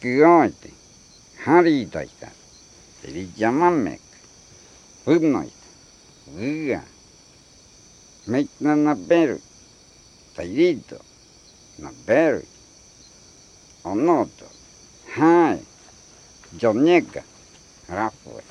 [0.00, 0.70] kioite
[1.44, 2.28] haridoita
[3.12, 4.00] rilamamek
[5.06, 5.68] hymnoita
[6.34, 6.82] guga,
[8.26, 9.38] meitna naberu
[10.36, 10.98] tairido
[11.78, 12.42] naberu
[13.84, 14.46] onoto
[15.16, 15.58] hai
[16.60, 17.22] jonega
[17.88, 18.42] rafue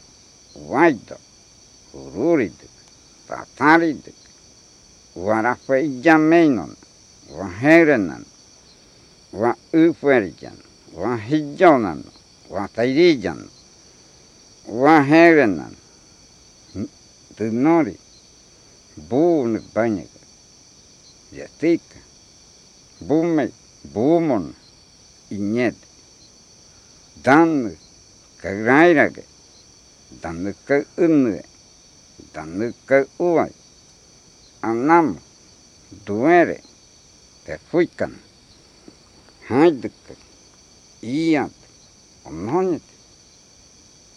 [0.68, 1.16] waito
[1.94, 2.66] ururite
[3.28, 4.12] tatarite
[5.16, 6.72] warafeijameinon
[7.38, 8.24] waherenan
[9.32, 10.56] wa uferijan
[10.94, 12.04] wa hijonan
[12.50, 12.68] wa
[14.68, 15.76] tairijan wa herenan
[17.36, 17.96] tenori
[19.08, 20.08] buun banyak
[21.32, 21.96] yatika
[23.00, 23.50] bume
[23.94, 24.54] bumon
[25.30, 25.76] inyet
[27.22, 27.76] dan
[28.42, 29.24] kagairage
[30.22, 31.42] dan ke unne
[32.32, 33.52] dan ke uai
[34.60, 35.18] anam
[36.06, 36.60] duere
[37.44, 38.12] te fuikan
[39.48, 39.92] haiduk
[41.02, 41.52] iat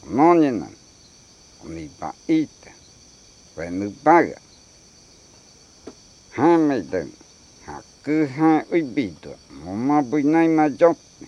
[0.05, 0.67] Monina,
[1.63, 2.71] Unibaita,
[3.55, 4.39] Venubaga,
[6.35, 7.11] Hamidan,
[7.65, 11.27] Hakuha Ubido, Momabunai Majotni,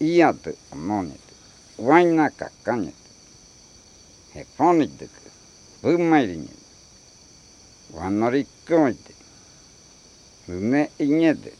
[0.00, 1.20] Iadu Monit,
[1.78, 2.94] Wainaka Kanit,
[4.32, 5.30] hefoni du ku,
[5.82, 6.62] Bumairinid,
[7.92, 8.96] Vanorikoid,
[10.48, 11.52] Nune Ined,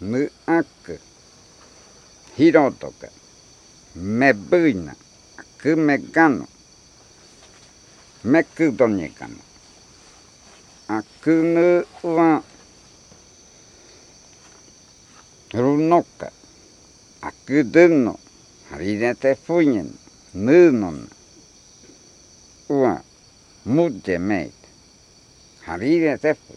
[0.00, 0.98] nu aku
[2.36, 3.10] Hirotoka,
[3.94, 4.92] ne iñete nu
[5.36, 6.46] ak hirotoka mebuina kumekano
[8.24, 9.42] mekudoñekano
[10.88, 12.42] akunu wa
[15.52, 16.30] runoka
[17.22, 18.18] akuduno
[18.70, 19.88] harirete fuñen
[20.34, 21.08] nunon
[22.68, 23.02] wa
[23.64, 24.54] mudemeit
[25.66, 26.54] harirete fu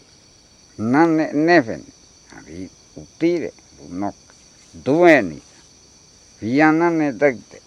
[0.76, 1.84] nane neven
[2.30, 4.14] hari utire runok
[4.84, 5.53] dueni vianane
[7.12, 7.58] dagte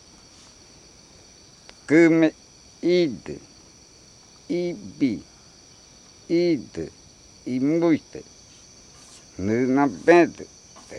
[1.87, 2.33] kume
[2.81, 3.25] id
[4.49, 5.13] ibi
[6.27, 6.73] id
[7.45, 8.21] imuite
[9.37, 10.33] nu na bed
[10.87, 10.97] te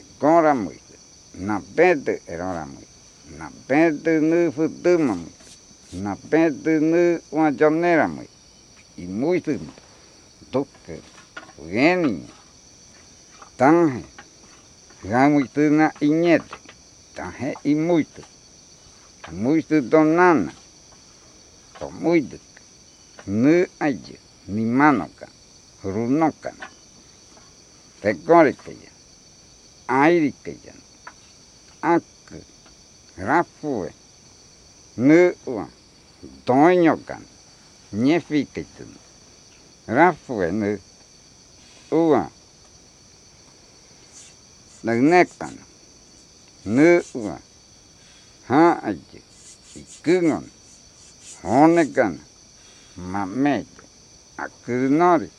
[17.18, 18.18] da he i muit
[19.28, 20.52] e muit do nan
[21.78, 22.30] to muit
[23.26, 24.04] ne aj
[24.54, 25.26] ni manoka
[25.82, 26.52] runoka.
[28.00, 28.92] Te gorite ja
[30.02, 30.74] airite ja
[31.80, 32.04] ak
[33.16, 33.72] rafu
[34.96, 35.66] ne wa
[36.46, 37.18] doñoka
[37.92, 38.84] ne fitite
[39.86, 40.34] rafu
[44.82, 45.58] Nagnekan.
[46.68, 47.40] ぬは、
[48.46, 49.22] はじ、
[49.80, 50.50] いくごん、
[51.42, 52.18] ほねかな、
[52.98, 53.68] まめじ、
[54.36, 55.30] あくのり、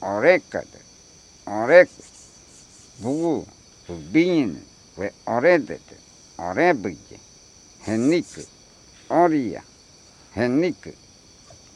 [0.00, 0.66] おれかで、
[1.46, 1.90] おれく、
[3.02, 3.46] ぼう、
[3.92, 4.56] ぶびに、
[4.96, 5.80] べおれでて、
[6.38, 6.98] おれぶじ、
[7.88, 8.46] へにく、
[9.10, 9.62] おりや、
[10.36, 10.94] へにく、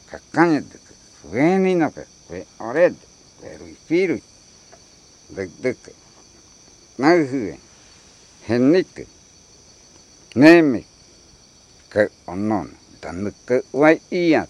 [0.09, 1.99] かかねてく、ふえにのか、
[2.31, 2.95] べおれで、
[3.41, 4.23] べるいぴる、
[5.31, 5.93] でくでく、
[6.97, 7.72] なうふえ。
[8.47, 9.07] Henik
[10.35, 10.81] neme
[11.91, 12.67] ke onon
[13.01, 14.49] tanuke wai iat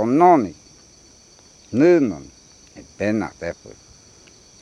[0.00, 0.54] ononi
[1.78, 2.24] nunon
[2.78, 3.70] e pena tefu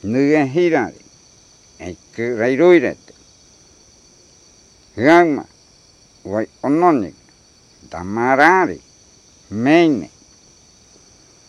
[0.03, 1.03] nuye hirari
[1.79, 3.13] e ke rairuirete
[4.95, 5.45] gama
[6.23, 7.13] wai ononi
[7.91, 8.79] damarari
[9.63, 10.09] meine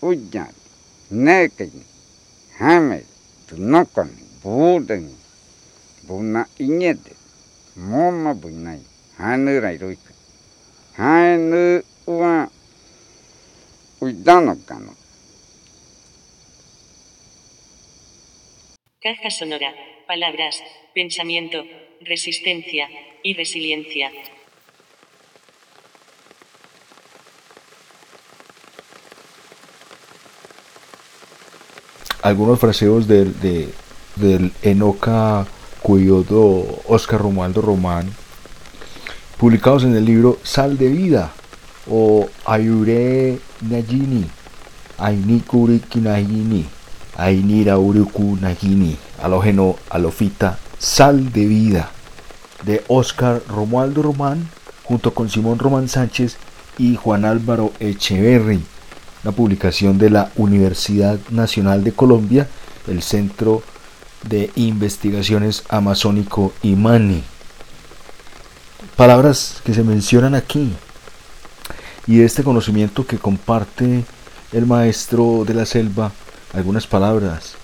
[0.03, 0.63] ujari
[1.11, 1.85] nekeni
[2.59, 2.99] hame
[3.47, 5.15] tunokoni budeni
[6.03, 7.13] buna iñete
[7.77, 8.83] moma bunai
[9.19, 10.13] hanu rairuika
[10.97, 12.49] hanu wa
[14.03, 14.97] Uidano kano.
[19.01, 19.73] Caja sonora.
[20.09, 20.61] Palabras,
[20.93, 21.63] pensamiento,
[22.01, 22.89] resistencia
[23.23, 24.11] y resiliencia.
[32.23, 33.69] algunos fraseos del, de,
[34.15, 35.45] del Enoca
[35.83, 38.09] Cuyodo Oscar Romualdo Román,
[39.37, 41.33] publicados en el libro Sal de Vida
[41.91, 44.25] o Ayure Nagini,
[44.99, 46.67] Ainikuri Kinahini,
[47.17, 51.91] Ainira Uruku Nagini, Alógeno Alofita, Sal de Vida,
[52.65, 54.49] de Oscar Romualdo Román,
[54.85, 56.37] junto con Simón Román Sánchez
[56.79, 58.63] y Juan Álvaro Echeverry.
[59.25, 62.49] una publicación de la Universidad Nacional de Colombia,
[62.87, 63.63] el Centro
[64.23, 67.23] de Investigaciones Amazónico IMANI.
[68.97, 70.73] Palabras que se mencionan aquí
[72.07, 74.05] y este conocimiento que comparte
[74.53, 76.13] el maestro de la selva,
[76.53, 77.55] algunas palabras.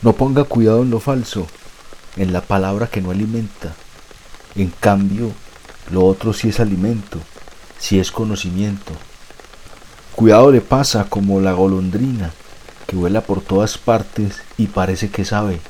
[0.00, 1.46] No ponga cuidado en lo falso,
[2.16, 3.74] en la palabra que no alimenta.
[4.54, 5.32] En cambio,
[5.90, 7.18] lo otro sí es alimento,
[7.78, 8.92] sí es conocimiento.
[10.14, 12.32] Cuidado le pasa como la golondrina,
[12.92, 15.60] que vuela por todas partes y parece que sabe.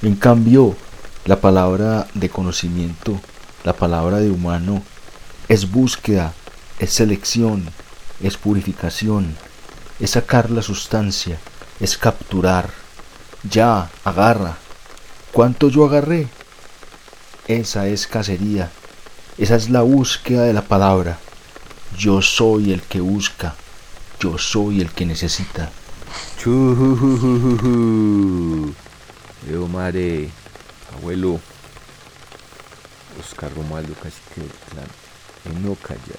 [0.00, 0.76] En cambio,
[1.24, 3.18] la palabra de conocimiento,
[3.64, 4.84] la palabra de humano,
[5.48, 6.34] es búsqueda,
[6.78, 7.68] es selección,
[8.22, 9.34] es purificación,
[9.98, 11.40] es sacar la sustancia,
[11.80, 12.70] es capturar.
[13.50, 14.56] Ya, agarra.
[15.32, 16.28] ¿Cuánto yo agarré?
[17.48, 18.70] Esa es cacería,
[19.36, 21.18] esa es la búsqueda de la palabra.
[21.98, 23.56] Yo soy el que busca,
[24.20, 25.72] yo soy el que necesita.
[26.46, 26.52] Yo
[29.66, 30.30] mare,
[30.94, 31.40] abuelo,
[33.18, 34.42] Oscar Romualdo Cacique,
[35.44, 36.14] Enoca ya,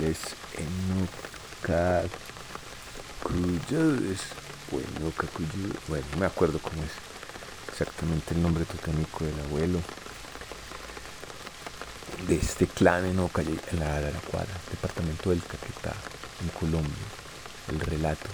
[0.00, 0.16] les
[0.56, 2.04] Enoca
[3.24, 4.20] Cuyes,
[4.72, 5.52] o Enoca Cuyes,
[5.86, 6.92] bueno, no me acuerdo cómo es
[7.70, 9.80] exactamente el nombre totémico del abuelo.
[12.26, 15.92] De este clan en Oca, en la Araraquara, departamento del Caquetá,
[16.40, 17.04] en Colombia.
[17.68, 18.28] El relato,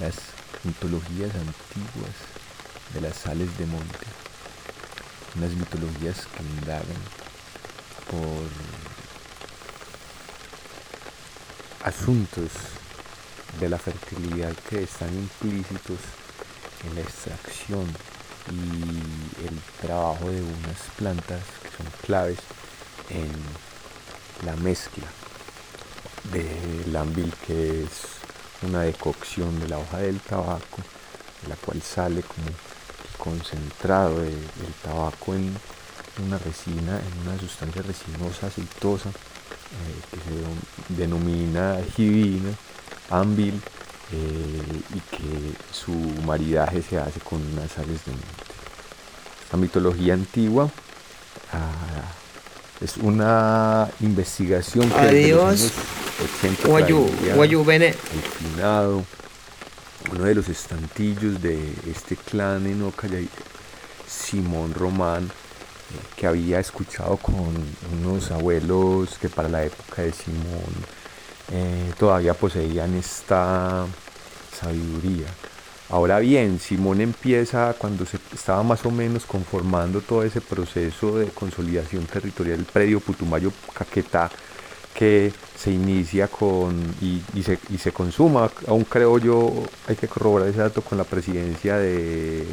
[0.00, 0.14] las
[0.64, 2.16] mitologías antiguas
[2.94, 4.06] de las sales de monte,
[5.36, 7.02] unas mitologías que indagan
[8.10, 8.48] por
[11.84, 12.50] asuntos
[13.58, 15.98] de la fertilidad que están implícitos
[16.84, 17.86] en la extracción
[18.50, 22.38] y el trabajo de unas plantas que son claves
[23.10, 23.30] en
[24.46, 25.06] la mezcla
[26.32, 28.19] del ambil que es
[28.62, 30.78] una decocción de la hoja del tabaco
[31.42, 32.48] de la cual sale como
[33.18, 34.36] concentrado del
[34.82, 35.54] tabaco en
[36.24, 42.50] una resina, en una sustancia resinosa, aceitosa, eh, que se denomina gibina,
[43.10, 43.60] ambil,
[44.12, 45.92] eh, y que su
[46.24, 48.26] maridaje se hace con unas sales de monte.
[49.52, 50.70] La mitología antigua
[51.52, 52.19] ah,
[52.80, 55.72] es una investigación que Adiós.
[56.64, 57.88] Guayu, Guayu Bene.
[57.88, 59.04] El finado,
[60.12, 63.28] uno de los estantillos de este clan en Ocayay,
[64.06, 65.28] Simón Román, eh,
[66.16, 67.54] que había escuchado con
[68.00, 70.74] unos abuelos que para la época de Simón
[71.52, 73.86] eh, todavía poseían esta
[74.58, 75.26] sabiduría.
[75.90, 81.26] Ahora bien, Simón empieza cuando se estaba más o menos conformando todo ese proceso de
[81.26, 84.30] consolidación territorial del predio Putumayo-Caquetá
[84.94, 89.52] que se inicia con y, se, consuma, aún creo yo,
[89.88, 92.46] hay que corroborar ese dato con la presidencia de eh,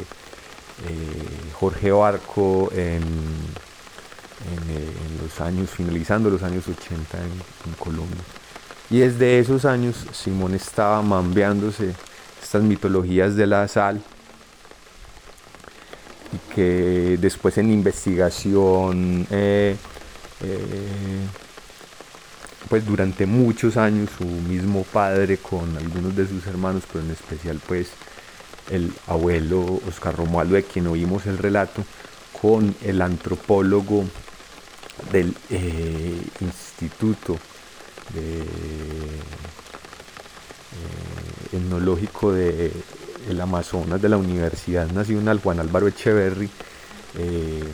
[1.60, 3.02] Jorge Barco en, eh,
[4.66, 8.22] en, los años, finalizando los años 80 en, en Colombia.
[8.90, 11.94] Y desde esos años Simón estaba mambeándose
[12.48, 14.00] estas mitologías de la sal
[16.32, 19.76] y que después en investigación eh,
[20.42, 21.26] eh,
[22.70, 27.60] pues durante muchos años su mismo padre con algunos de sus hermanos pero en especial
[27.66, 27.88] pues
[28.70, 31.84] el abuelo Oscar Romualdo de quien oímos el relato
[32.40, 34.06] con el antropólogo
[35.12, 37.36] del eh, instituto
[38.14, 38.42] de
[40.72, 42.72] eh, etnológico de
[43.28, 46.48] el Amazonas de la Universidad Nacional Juan Álvaro Echeverry,
[47.18, 47.64] eh,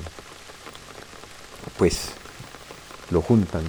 [1.78, 2.10] pues
[3.10, 3.62] lo juntan,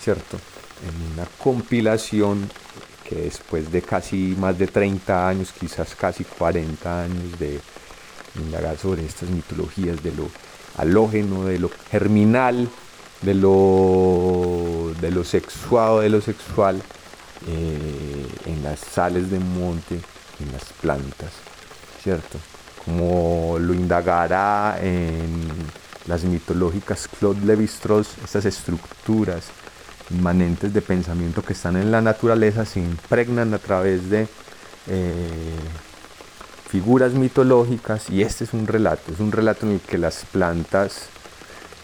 [0.00, 0.38] ¿cierto?
[0.86, 2.48] En una compilación
[3.08, 7.60] que después de casi más de 30 años, quizás casi 40 años de
[8.36, 10.28] indagar sobre estas mitologías de lo
[10.76, 12.68] halógeno, de lo germinal,
[13.22, 16.82] de lo, de lo sexuado, de lo sexual,
[17.46, 18.11] eh,
[18.46, 20.00] en las sales de monte,
[20.40, 21.30] en las plantas,
[22.02, 22.38] ¿cierto?
[22.84, 25.48] Como lo indagará en
[26.06, 29.44] las mitológicas Claude Lévi-Strauss, estas estructuras
[30.10, 34.26] inmanentes de pensamiento que están en la naturaleza se impregnan a través de
[34.88, 35.58] eh,
[36.68, 41.06] figuras mitológicas y este es un relato, es un relato en el que las plantas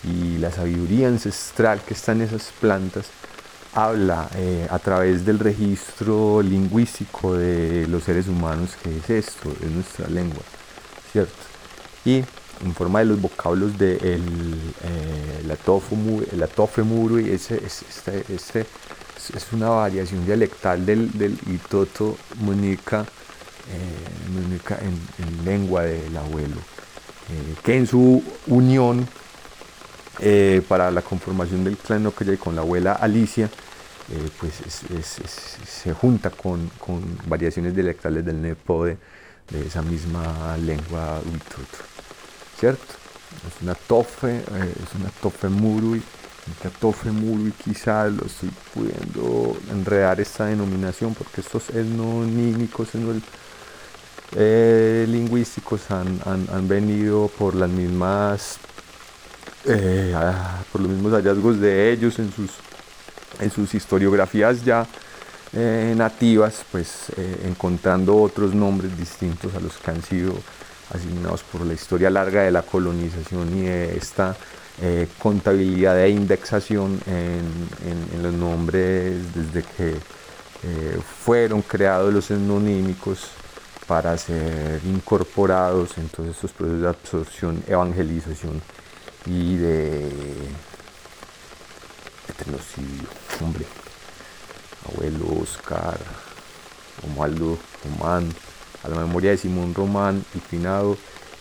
[0.05, 3.07] y la sabiduría ancestral que está en esas plantas
[3.75, 9.71] habla eh, a través del registro lingüístico de los seres humanos, que es esto, es
[9.71, 10.43] nuestra lengua,
[11.13, 11.33] ¿cierto?
[12.05, 12.25] Y
[12.65, 18.67] en forma de los vocablos de el, eh, la tofu, el ese, este, este
[19.35, 23.05] es una variación dialectal del, del Itoto Munica,
[23.71, 24.79] eh,
[25.19, 29.07] en, lengua del abuelo, eh, que en su unión
[30.21, 33.51] eh, para la conformación del clan Nokayay con la abuela Alicia,
[34.41, 34.55] pues
[35.67, 36.71] se junta con,
[37.27, 38.97] variaciones dialectales del Nepo de,
[39.67, 41.79] esa misma lengua Uitoto,
[42.59, 42.95] ¿cierto?
[43.47, 46.03] Es una tofe, es una tofe murui,
[46.63, 52.89] Catofe y quizás lo estoy pudiendo enredar esta denominación porque estos etnonímicos
[54.37, 58.59] eh, lingüísticos han, han, venido por las mismas
[59.65, 60.15] eh,
[60.73, 62.51] por los mismos hallazgos de ellos en sus
[63.41, 64.87] en sus historiografías ya
[65.53, 67.07] eh, nativas pues
[67.45, 70.35] encontrando otros nombres distintos a los que han sido
[70.95, 74.37] asignados por la historia larga de la colonización y de esta
[74.81, 83.27] eh, contabilidad e indexación en, los nombres desde que eh, fueron creados los etnonímicos
[83.89, 88.63] para ser incorporados en todos estos procesos de absorción, evangelización
[89.29, 90.09] y de,
[92.45, 93.09] genocidio.
[93.41, 93.67] Hombre,
[94.89, 95.99] abuelo Oscar,
[97.03, 98.33] Romualdo Román,
[98.83, 100.97] a la memoria de Simón Román, el finado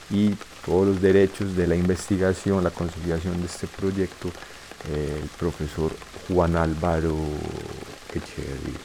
[0.09, 0.35] y
[0.65, 4.30] todos los derechos de la investigación, la consolidación de este proyecto,
[4.89, 5.91] eh, el profesor
[6.27, 7.15] Juan Álvaro
[8.14, 8.77] Echeverría.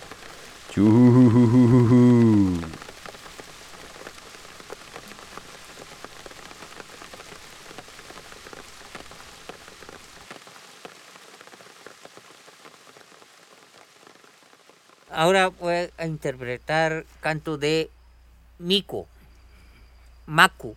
[15.14, 17.90] Ahora voy a interpretar canto de
[18.58, 19.06] Mico,
[20.24, 20.74] Macu.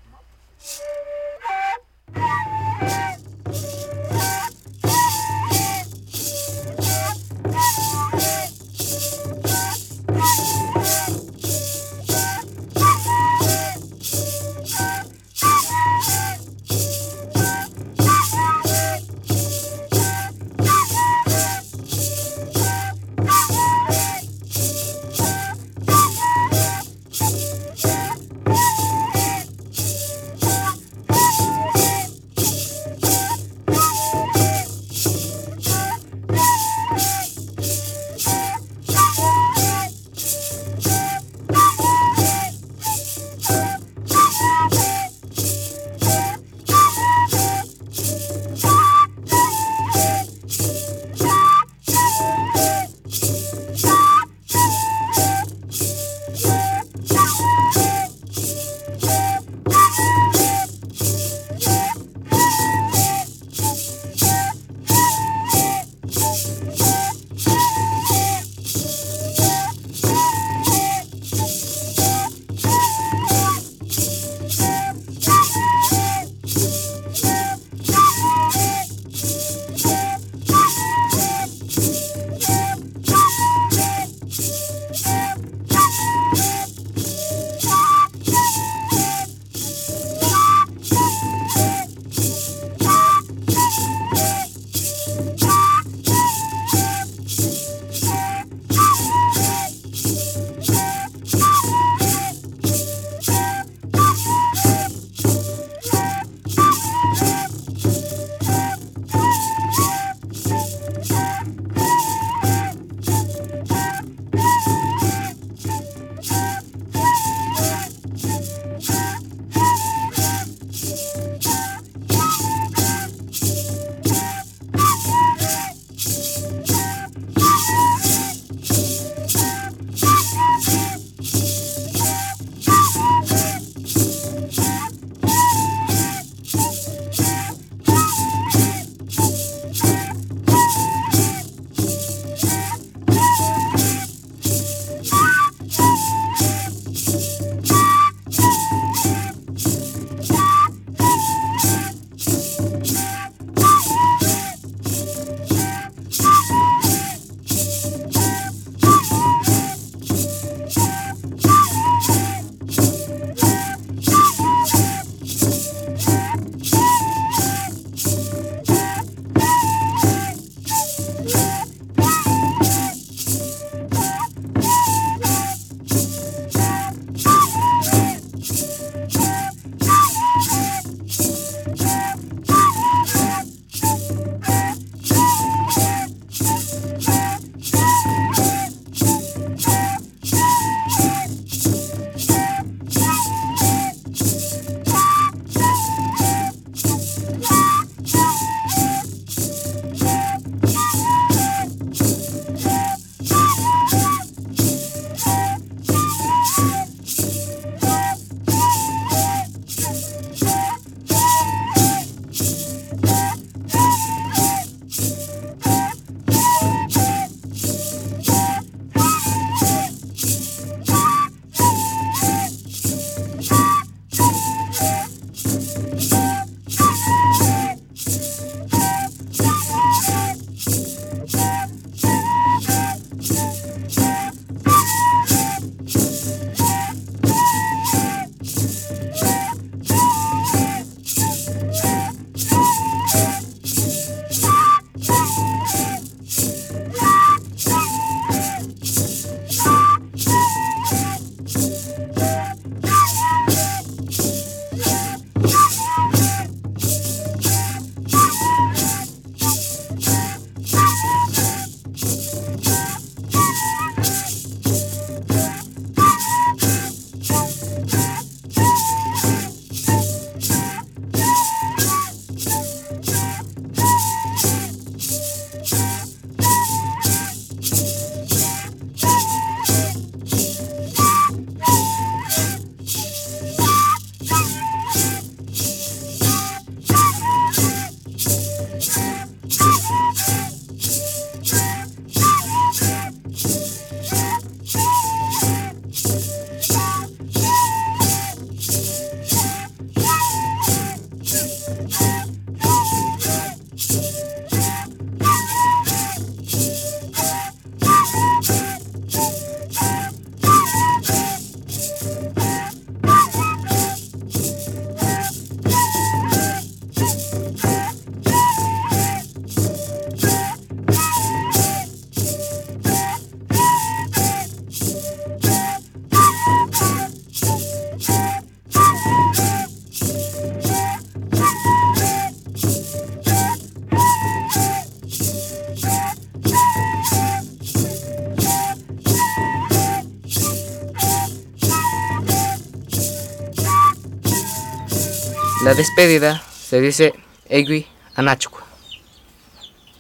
[345.76, 347.14] Despedida se dice
[347.50, 347.86] Egui
[348.16, 348.64] Anachukwa.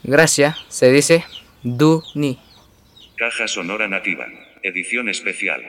[0.03, 1.25] Gracia se dice
[1.63, 2.39] Du Ni.
[3.17, 4.25] Caja sonora nativa.
[4.63, 5.61] Edición especial.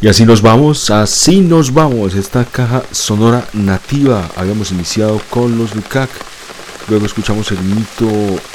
[0.00, 2.14] Y así nos vamos, así nos vamos.
[2.14, 4.30] Esta caja sonora nativa.
[4.36, 6.10] Habíamos iniciado con los Lukac.
[6.88, 8.06] Luego escuchamos el mito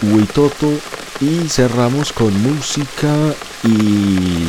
[0.04, 0.72] Huitoto.
[1.22, 3.14] Y cerramos con música
[3.64, 4.46] y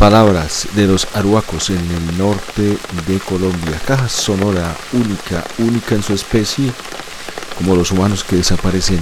[0.00, 3.78] palabras de los aruacos en el norte de Colombia.
[3.86, 6.72] Caja sonora única, única en su especie,
[7.58, 9.00] como los humanos que desaparecen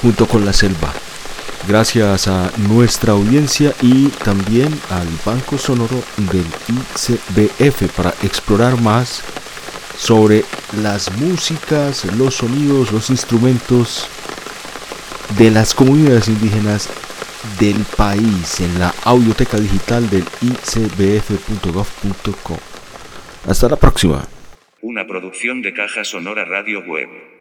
[0.00, 0.90] junto con la selva.
[1.68, 9.20] Gracias a nuestra audiencia y también al Banco Sonoro del ICBF para explorar más
[9.98, 10.46] sobre
[10.80, 14.06] las músicas, los sonidos, los instrumentos
[15.36, 16.88] de las comunidades indígenas
[17.58, 21.76] del país en la audioteca digital del icbf.gov.co.
[23.48, 24.26] Hasta la próxima.
[24.82, 27.35] Una producción de Caja Sonora Radio Web.